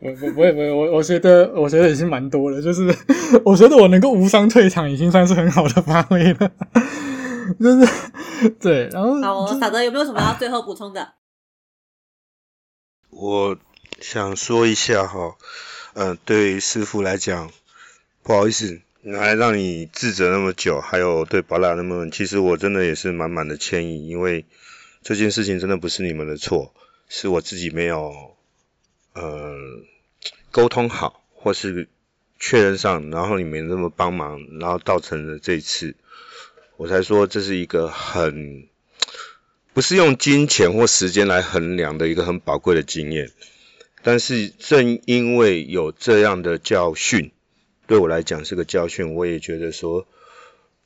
[0.00, 2.92] 我我不会不会，我我觉得我觉得已经蛮多了，就是
[3.46, 6.50] 我觉得我能够无伤退场，已经算是很好的发挥了。
[7.60, 7.88] 就是
[8.58, 11.12] 对，然后好，傻德有没有什么要最后补充的？
[13.10, 13.56] 我
[14.00, 15.36] 想说一下哈，
[15.98, 17.50] 嗯，对师傅来讲，
[18.22, 24.44] 不好意思，来让你自责那么久，还有对巴拉那么，其实我真的也是满满的歉意，因为
[25.02, 26.74] 这件事情真的不是你们的错，
[27.08, 28.36] 是我自己没有
[29.14, 29.56] 呃
[30.50, 31.88] 沟通好，或是
[32.38, 35.96] 确认上，然后你们那么帮忙，然后造成了这次，
[36.76, 38.68] 我才说这是一个很。
[39.72, 43.30] 不是用金钱或时间来衡量的一个很宝贵的经验，
[44.06, 47.32] 但是正因为有这样的教训，
[47.88, 50.06] 对我来讲是个教训，我也觉得说，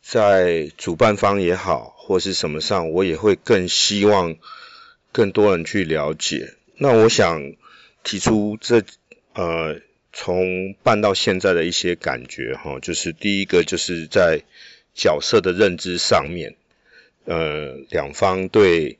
[0.00, 4.36] 在主办方也好，或是什么上，我也会更希望
[5.12, 6.54] 更多人去了解。
[6.78, 7.52] 那我想
[8.02, 8.82] 提出这
[9.34, 9.82] 呃，
[10.14, 14.44] 从办到现在的一些感觉哈，就是第一个就是在
[14.94, 16.56] 角色的认知上面。
[17.26, 18.96] 呃，两方对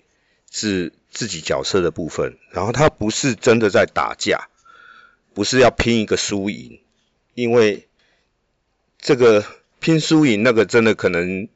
[0.51, 4.49] 自自己角色的部分，然后他不是真的在打架，
[5.33, 6.81] 不是要拼一个输赢，
[7.35, 7.89] 因为
[8.99, 9.45] 这个
[9.79, 11.49] 拼输赢那个真的可能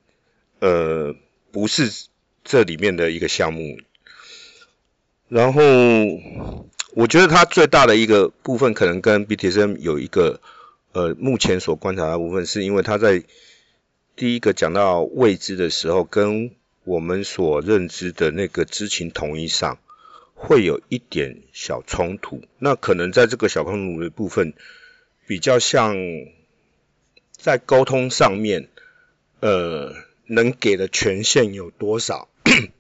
[0.60, 1.14] 呃
[1.50, 2.06] 不是
[2.44, 3.78] 这里面的一个项目。
[5.28, 5.62] 然后
[6.94, 10.40] 我觉得他最大的一个部分，可能跟 BTS 有一个
[10.92, 13.24] 呃目前所观察的部分，是因为他在。
[14.16, 16.52] 第一个讲到未知的时候，跟
[16.84, 19.78] 我们所认知的那个知情同意上
[20.34, 22.42] 会有一点小冲突。
[22.58, 24.52] 那可能在这个小冲突的部分，
[25.26, 25.96] 比较像
[27.32, 28.68] 在沟通上面，
[29.40, 29.94] 呃，
[30.26, 32.28] 能给的权限有多少，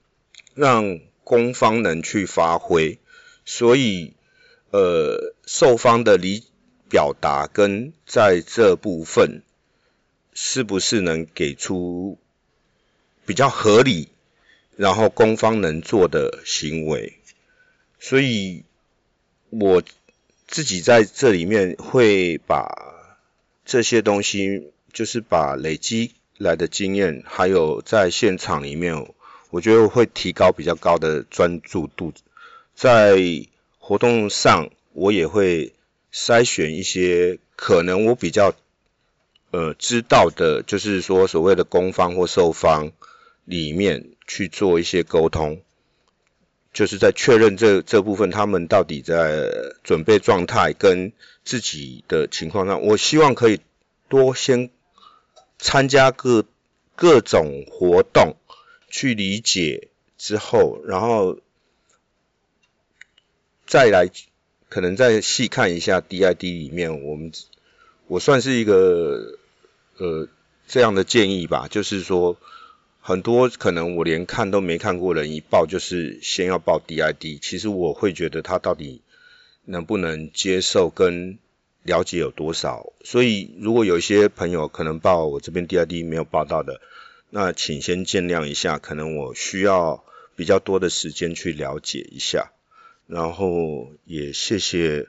[0.54, 2.98] 让公方能去发挥。
[3.44, 4.14] 所以，
[4.70, 6.44] 呃，受方的理
[6.88, 9.42] 表达跟在这部分。
[10.36, 12.18] 是不是能给出
[13.26, 14.08] 比较合理，
[14.76, 17.14] 然后攻方能做的行为？
[17.98, 18.64] 所以
[19.50, 19.82] 我
[20.46, 22.68] 自己在这里面会把
[23.64, 29.12] 这些东西，就是把累积来的经验，还有在现场里面，
[29.50, 32.12] 我觉得会提高比较高的专注度。
[32.74, 33.18] 在
[33.78, 35.72] 活动上，我也会
[36.12, 38.54] 筛选一些可能我比较。
[39.50, 42.90] 呃，知道的，就是说所谓的攻方或受方
[43.44, 45.62] 里面去做一些沟通，
[46.72, 49.50] 就是在确认这这部分他们到底在
[49.82, 51.12] 准备状态跟
[51.44, 53.60] 自己的情况上，我希望可以
[54.08, 54.70] 多先
[55.58, 56.44] 参加各
[56.96, 58.36] 各种活动，
[58.88, 59.88] 去理解
[60.18, 61.38] 之后，然后
[63.66, 64.10] 再来
[64.68, 67.32] 可能再细看一下 DID 里面，我们
[68.06, 69.38] 我算是一个。
[69.96, 70.26] 呃，
[70.66, 72.36] 这样的建议吧，就是说，
[73.06, 77.38] 很多可能我连看都没看过人一报，就是先要报 DID。
[77.38, 79.02] 其实我会觉得他到底
[79.66, 81.38] 能不能接受跟
[81.82, 82.94] 了解有多少。
[83.04, 86.80] 所以如果有一些朋友可能报我这边 DID 没有报到的，
[87.28, 90.02] 那请先见谅一下，可能我需要
[90.34, 92.52] 比较多的时间去了解一下。
[93.06, 95.08] 然后也谢谢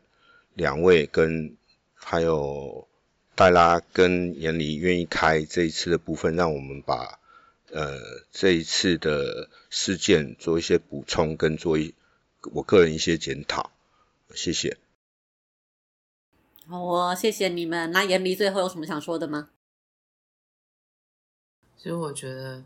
[0.53, 1.55] 两位跟
[1.93, 2.89] 还有。
[3.37, 7.19] 戴拉跟严离愿意开这一次的部分，让我们把
[7.75, 11.93] 呃这一次的事件做一些补充，跟做一
[12.53, 13.71] 我个人一些检讨，
[14.33, 14.77] 谢谢。
[16.67, 17.91] 好哦，谢谢你们。
[17.91, 19.49] 那严离最后有什么想说的吗？
[21.77, 22.63] 其实我觉得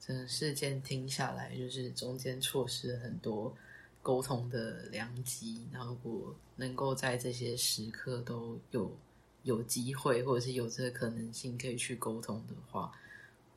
[0.00, 3.54] 整个事件听下来，就是中间错失了很多
[4.00, 8.96] 沟通的良机，然后我能够在这些时刻都有。
[9.44, 12.90] 有机会，或者是有这个可能性可以去沟通的话，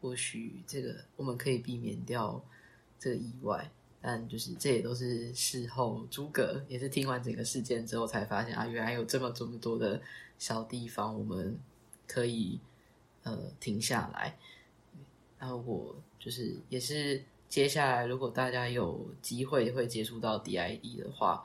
[0.02, 2.44] 或许这个我们可以避免掉
[3.00, 3.70] 这个意外。
[4.02, 10.02] 但就是这也都是事后诸葛也是听完整个事件之后才发现啊，原来有这么这么多的
[10.38, 11.58] 小地方我们
[12.08, 12.60] 可以
[13.24, 14.38] 呃停下来。
[15.40, 21.44] 然后我就是也是接下来如果大家有机会会接触到 DID 的话，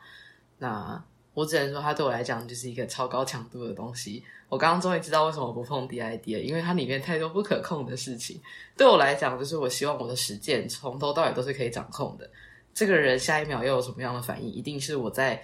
[0.59, 1.05] 那。
[1.35, 4.23] 我只能说，它对我来讲就是一个超高强度的东西。
[4.49, 8.39] 我刚刚终于知道为什么不碰 DID 了，因为它里面太多不可控的事情。
[8.77, 12.29] 对我来讲，就是我希望我的实践从头到尾都是可以掌控的。
[12.75, 15.43] 这个人下一秒又有什么样的反应，一定是我在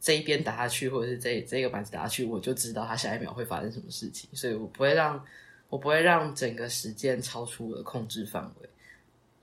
[0.00, 4.28] 这一边打下去，或者是这这个板子打下去，我就知道他下一秒会发生什么事情。
[4.32, 5.24] 所以我不会让
[5.68, 8.67] 我不会让整个实践超出我的控制范围。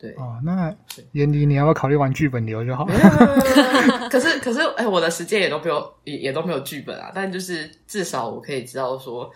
[0.05, 0.71] 对，哦，那
[1.13, 2.85] 严迪你要不要考虑玩剧本流就好？
[4.09, 7.11] 可是可是，哎、我的时间也都没有，也也都没有剧本啊。
[7.15, 9.31] 但就是至少我可以知道说，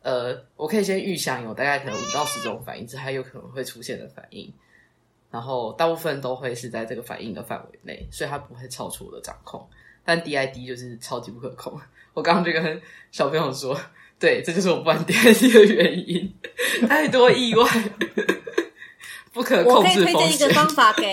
[0.00, 4.50] 呃，我可以先预想有大概可能五到十种反应，这还有可能会出现的反应，
[5.30, 9.66] 然后大部分都会是在这个反应的范围内，所以它不会超出我的掌控。
[10.06, 11.78] 但 DID 就是超级不可控。
[12.14, 13.78] 我刚刚就跟小朋友说，
[14.18, 16.32] 对，这就是我不玩 DID 的原因，
[16.88, 17.66] 太多意外，
[19.34, 20.48] 不可我可以推荐一个。
[20.54, 21.12] 方法给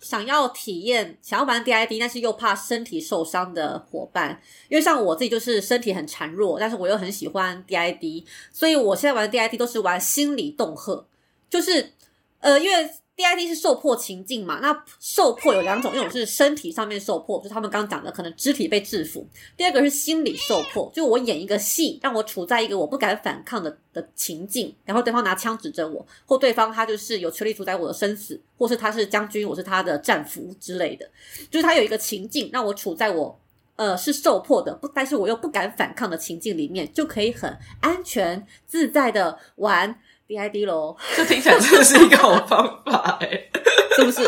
[0.00, 4.40] 想要体验、想要玩 DID，但是又怕身体受伤的伙伴。
[4.68, 11.04] 因为像我自己就是身体很孱弱，但是我又很喜欢 DID，所以我现在玩 DID 都是玩心理恫吓，
[11.50, 11.92] 就是
[12.40, 19.20] 呃，因为 DID 是受迫情境嘛，那受迫有两种，一种是身体上面受迫，就是他们刚刚讲的可能肢体被制服；
[19.56, 31.10] 第二个是心理受迫，就我演一个戏，让我处在一个我不敢反抗的的情境，然后对方拿枪指着我，或对方他就是有权利主宰我的生死，或是他是将军，我是他的战俘之类的，
[31.50, 33.36] 就是他有一个情境让我处在我。
[33.74, 43.48] 呃，是受迫的，不，但是我又不敢反抗的情境里面，就可以很安全自在的玩 DID 喽，这听起来真的是一个好方法哎、
[43.96, 44.22] 是不是？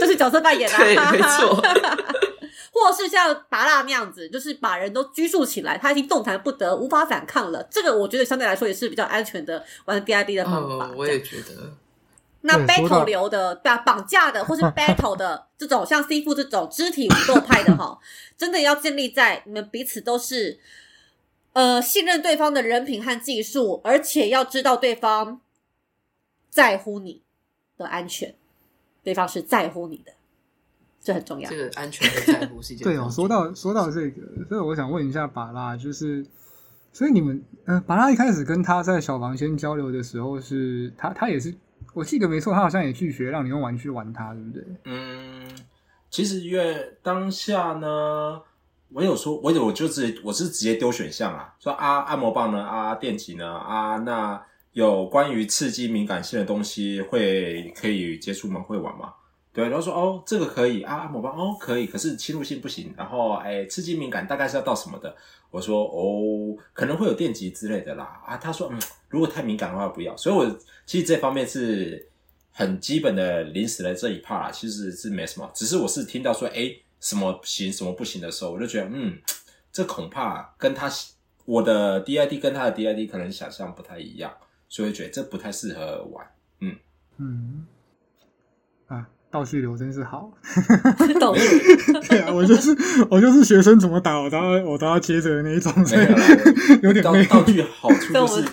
[0.00, 1.62] 就是角色扮演啊，对，没错。
[2.74, 7.62] 或是像拔蜡那样子，就是把人都拘束起来，他已经动弹不得，无法反抗了。
[7.70, 10.86] 这个我觉得相对来说也是比较安全的玩 DID 的方法。
[10.90, 11.74] 嗯，我也觉得，
[12.40, 17.96] 那 battle 流的，对啊，绑架的或是 battle 的这种，像 C 副这种肢体武斗派的哈，
[18.38, 20.58] 真的要建立在你们彼此都是
[21.52, 25.40] 呃信任对方的人品和技术，而且要知道对方
[26.50, 27.22] 在乎你
[27.76, 28.34] 的安全，
[29.02, 30.12] 对方是在乎你的，
[31.00, 31.56] 这很重要这。
[31.56, 36.24] 个安全的在乎是一件对哦，说到说到这个，所以我想问一下巴拉，就是，
[36.92, 41.54] 所以你们，呃，巴拉一开始跟他在小房间交流的时候是，他他也是，
[41.94, 44.64] 我记得没错，他好像也拒绝让你用玩具玩他，对不对？
[44.84, 45.50] 嗯，
[46.10, 48.40] 其实因为当下呢，
[48.94, 54.40] 我有说，我有我就直接我是直接丢选项啊，说啊按摩棒呢啊电极呢啊那
[54.72, 58.60] 有关于刺激敏感性的东西会可以接触吗？
[58.60, 59.12] 会玩吗？
[59.52, 65.14] 对，然后说哦这个可以啊按摩棒哦可以，可是侵入性不行，然后哎刺激敏感大概是要到什么的？
[65.50, 72.08] 我说哦可能会有电极之类的啦啊他说嗯如果太敏感的话不要，所以我其实这方面是。
[72.54, 76.70] 很基本的临时的这一 part 啦，其实是没什么，只是我是听到说，哎，
[77.02, 79.18] 什么行什么不行的时候，我就觉得，嗯，
[79.70, 80.90] 这恐怕跟他
[81.44, 84.32] 我的 DID 跟他的 DID 可能想象不太一样，
[84.68, 86.24] 所以觉得这不太适合玩。
[86.60, 86.76] 嗯
[87.18, 87.66] 嗯，
[88.86, 90.32] 啊，倒叙流真是好，
[91.18, 91.34] 懂
[92.08, 92.70] 对啊，我就是
[93.10, 95.96] 我就是学生怎么打我都要我都要接着的那一种，没
[96.82, 97.26] 有有点累。
[97.26, 98.44] 道具好处就是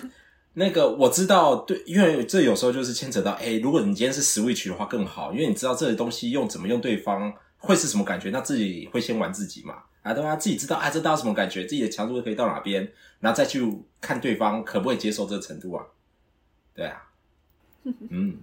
[0.54, 10.34] 那个我知道，对，因为这有时候就是牵扯到，哎，如果你今天是 Switch 的话更好，因为你知道这些东西用怎么用对方会是什么感觉，那自己会先玩自己嘛，啊，对吧？
[10.34, 12.90] 自己知道，啊，这到什么感觉，自己的强度可以到哪边，
[13.20, 13.64] 然后再去
[14.00, 15.84] 看对方可不可以接受这个程度啊，
[16.74, 17.08] 对啊，
[17.84, 18.40] 嗯。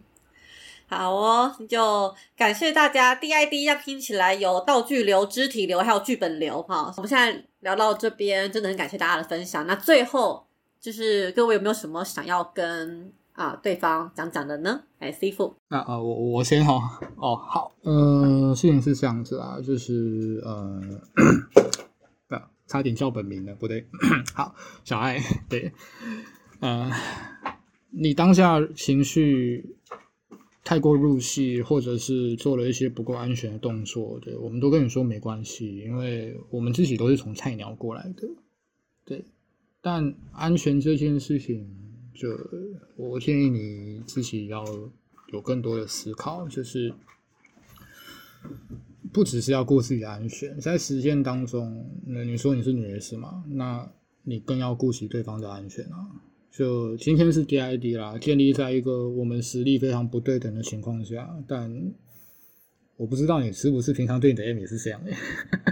[0.90, 3.14] 好哦，就感谢大家。
[3.14, 6.94] DID 要拼起来有道具流、肢体流，还有剧本流哈。
[6.96, 9.68] 我们现在聊到这边，真的很感谢大家的分享。
[9.68, 10.48] 那最后
[10.80, 14.82] 就是各位有没有什么想要跟啊对方讲讲的呢？
[14.98, 16.74] 哎，C 父，那啊、我我先哈，
[17.18, 20.82] 哦，好，呃，事情是这样子啊，就是呃，
[22.30, 23.86] 啊，差点叫本名了，不对，
[24.34, 25.72] 好，小爱，对，
[26.62, 26.90] 呃，
[27.92, 29.76] 你当下情绪
[30.64, 38.28] 太过入戏，或者是做了一些不够安全的动作，对，我们都跟你说没关系，因为我们自己都是从菜鸟过来的，
[39.06, 39.24] 对，
[39.80, 41.87] 但安全这件事情，
[42.20, 42.30] 就
[42.96, 44.66] 我建议你自己要
[45.32, 46.92] 有更多的思考，就是
[49.14, 53.88] 不只是要顾自己的安全，在实践当中，那你说你是女人是吗，那
[54.24, 56.10] 你更要顾及对方的安全啊。
[56.50, 61.94] 就今天是 DID 啦，建立在一个我们实力非常不对等的情况下，但
[62.96, 65.12] 我不知道你是不是平常对你的 M 也是这样的。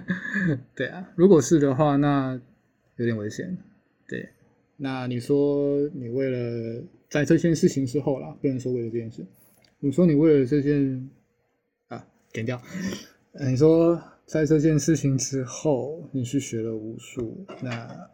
[0.76, 2.39] 对啊，如果是的话，那
[2.97, 3.57] 有点危险。
[4.07, 4.30] 对，
[4.77, 9.26] 那你说你为了在这件事情之后啦，不能说为了这件事，
[9.80, 11.10] 你说你为了这件
[11.88, 12.61] 啊，点掉。
[13.47, 18.10] 你说在这件事情之后，你去学了武术，那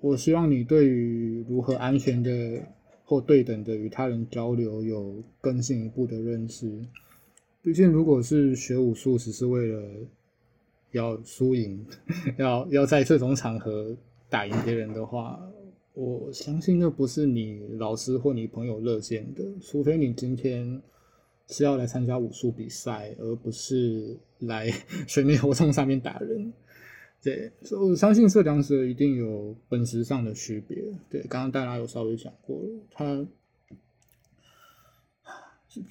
[0.00, 2.62] 我希望你对于如何安全的
[3.04, 6.70] 或对等的与他人交流有更进一步的认识。
[7.62, 9.82] 毕竟，如果是学武术只是为了
[10.92, 11.84] 要输赢，
[12.38, 13.96] 要要在这种场合
[14.36, 15.40] 打赢别人的话，
[15.94, 20.82] 我相信那不是你老师或你朋友乐见的，除非你今天
[21.48, 24.70] 是要来参加武术比赛，而不是来
[25.08, 26.52] 全民活动上面打人。
[27.22, 30.84] 对，所以我相信这两者一定有本质上的区别。
[31.08, 33.26] 对，刚刚大家有稍微讲过了，他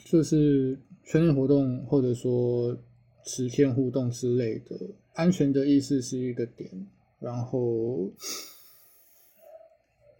[0.06, 2.78] 就是训练活动或者说
[3.24, 4.80] 实天互动之类的，
[5.14, 6.70] 安全的意识是一个点，
[7.26, 8.12] 然后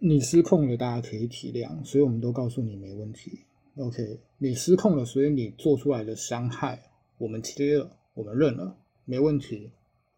[0.00, 3.44] 你失控了，大家可以体谅，所以我们都告诉你没问题。
[3.76, 9.70] OK，你失控了，所以你做出来的伤害，我们切了，我们认了，没问题，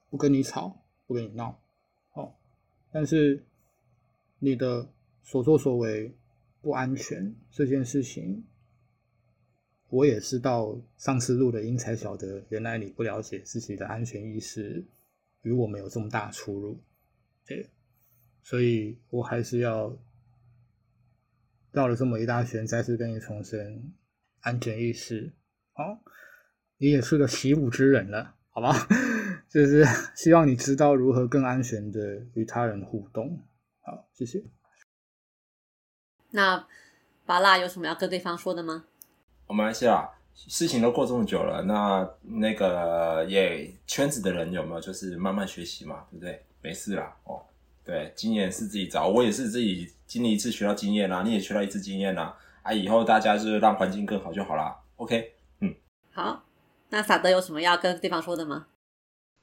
[0.09, 1.61] 不跟你吵，不跟你闹，
[2.15, 2.33] 哦，
[2.91, 3.45] 但是
[4.39, 4.89] 你的
[5.23, 6.15] 所作所为
[6.63, 8.43] 不安全这件事情，
[9.91, 14.83] 我也知道，上次录的音才晓得，原来你不了解自己的安全意识
[15.43, 16.81] 与我们有这么大出入，
[17.47, 17.71] 对，
[18.43, 19.97] 所以我还是要。
[21.71, 23.93] 绕了这么一大圈，再次跟你重申
[24.41, 25.35] 安全意识。
[25.75, 26.01] 哦，
[26.79, 28.73] 你也是个习武之人了，好吧？
[29.51, 29.85] 就是
[30.17, 32.01] 希望你知道如何更安全的
[32.33, 33.47] 与他人互动。
[33.81, 34.43] 好，谢谢。
[36.31, 36.67] 那
[37.27, 38.87] 巴拉有什么要跟对方说的吗？
[39.47, 46.05] 我们系啊，事情都过这么久了，那那个也圈子的人有没有就是慢慢学习嘛？
[46.11, 46.43] 对不对？
[46.63, 47.43] 没事啦，哦。
[47.85, 54.77] 对，经验是自己找，我也是自己经历一次学到经验啦，你也学到一次经验啦，啊，以后大家就是让环境更好就好啦。
[54.97, 55.75] OK，嗯，
[56.13, 56.45] 好，
[56.91, 58.67] 那萨德有什么要跟对方说的吗？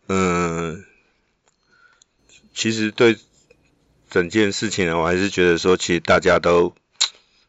[0.09, 0.85] 嗯，
[2.53, 3.17] 其实对
[4.11, 6.75] 整件事情呢，我还是觉得说，其实大家都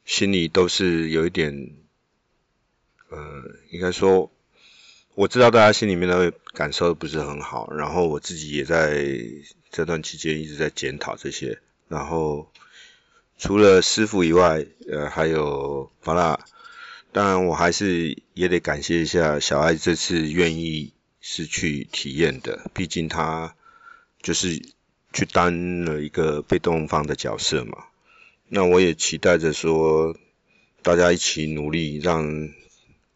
[0.07, 1.75] 心里都是有一点，
[3.17, 4.31] 呃，应该说，
[5.15, 9.19] 我知道大家心里面的感受不是很好，然后我自己也在。
[9.69, 12.51] 这段期间一直在检讨这些，然后
[13.37, 16.47] 除了师傅以外，呃，还有法拉。
[17.13, 23.55] 当然，我还是也得感谢一下小爱这次愿意是去体验的，毕竟他
[24.23, 24.63] 就是
[25.13, 27.85] 去担了一个被动方的角色嘛。
[28.49, 30.17] 那我也期待着说，
[30.81, 32.49] 大家一起努力，让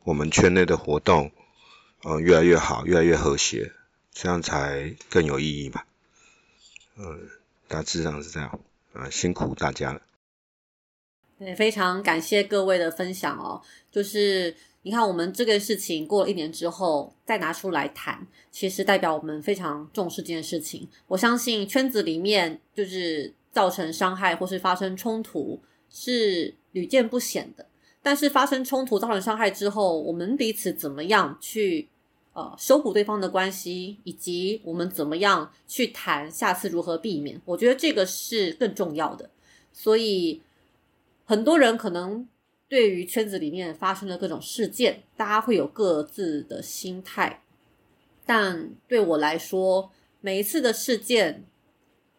[0.04, 1.30] 我们圈内的活动，
[2.02, 3.72] 呃，越来越好，越来越和谐，
[4.12, 5.82] 这样才更有意义嘛。
[6.96, 7.28] 嗯，
[7.68, 8.60] 大致上是这样
[8.92, 10.02] 啊，辛苦大家了。
[11.38, 13.62] 对，非常感谢各位的分享哦。
[13.90, 20.88] 就是你看，我们这个事情过了一年之后再拿出来谈，其实代表我们非常重视这件事情。
[21.06, 27.66] 我相信圈子里面就是造成伤害或是发生冲突是屡见不鲜的，
[28.02, 31.88] 但是发生冲突造成伤害之后，我们彼此怎么样去？
[32.32, 39.28] 呃，修补对方的关系，以及我们怎么样去谈下次如何避免，我觉得这个是更重要的。
[39.72, 40.40] 所以
[41.24, 42.28] 很多人可能
[42.68, 47.42] 对于圈子里面发生的各种事件，大家会有各自的心态。
[48.24, 49.90] 但对我来说，
[50.20, 51.44] 每一次的事件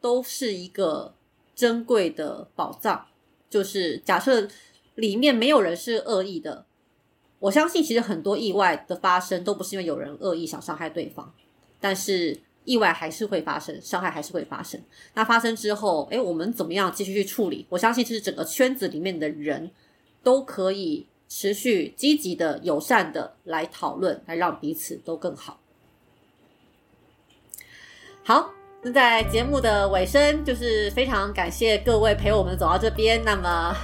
[0.01, 1.15] 都是一个
[1.55, 3.07] 珍贵的宝藏。
[3.49, 4.49] 就是假设
[5.01, 6.65] 里面没有人是恶意的。
[7.39, 11.33] 我相信，其实很多意外的发生都不是因为有人恶意想伤害对方，
[11.79, 14.79] 但是意外还是会发生，伤害还是会发生。
[15.15, 17.65] 那发生之后，哎，我们怎么样继续去处理？
[17.69, 19.71] 我相信，其实整个圈子里面的人
[20.21, 25.59] 都可以持续积极的、友善的来讨论，来让彼此都更好。
[28.23, 28.51] 好，
[28.83, 33.19] 那在节目的尾声，就是非常感谢各位陪我们走到这边。
[33.25, 33.75] 那么。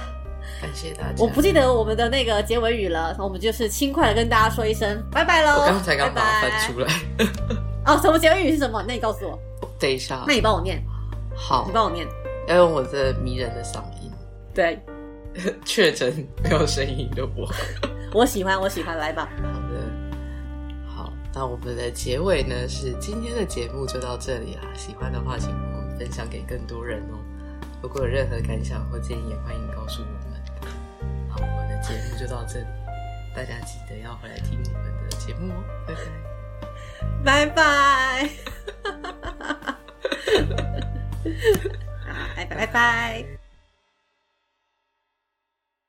[0.60, 1.14] 感谢大家。
[1.18, 5.60] 我不记得我们的那个结尾语了，我们就是轻快的跟大家说一声拜拜喽。
[5.60, 6.92] 我刚才刚把它翻出来。
[7.86, 8.84] 哦，什么结尾语是什么？
[8.86, 9.38] 那你告诉我。
[9.78, 10.24] 等一下。
[10.26, 10.82] 那你帮我念。
[11.34, 11.64] 好。
[11.66, 12.06] 你帮我念。
[12.46, 14.10] 要用我这迷人的嗓音。
[14.54, 14.78] 对。
[15.64, 16.12] 确诊
[16.42, 17.48] 没有声音的我。
[18.12, 19.28] 我喜欢，我喜欢，来吧。
[19.42, 19.90] 好的。
[20.88, 24.62] 好，那我们的结尾呢是今天的节目就到这里啦。
[24.74, 25.50] 喜欢的话，请
[25.96, 27.18] 分享给更多人哦。
[27.80, 30.17] 如果有任何感想或建议，也欢迎告诉我。
[31.82, 32.66] 节目就到这里，
[33.34, 35.64] 大家记得要回来听我们的节目哦，
[37.24, 38.30] 拜拜，拜拜，
[42.36, 43.37] 拜拜拜拜。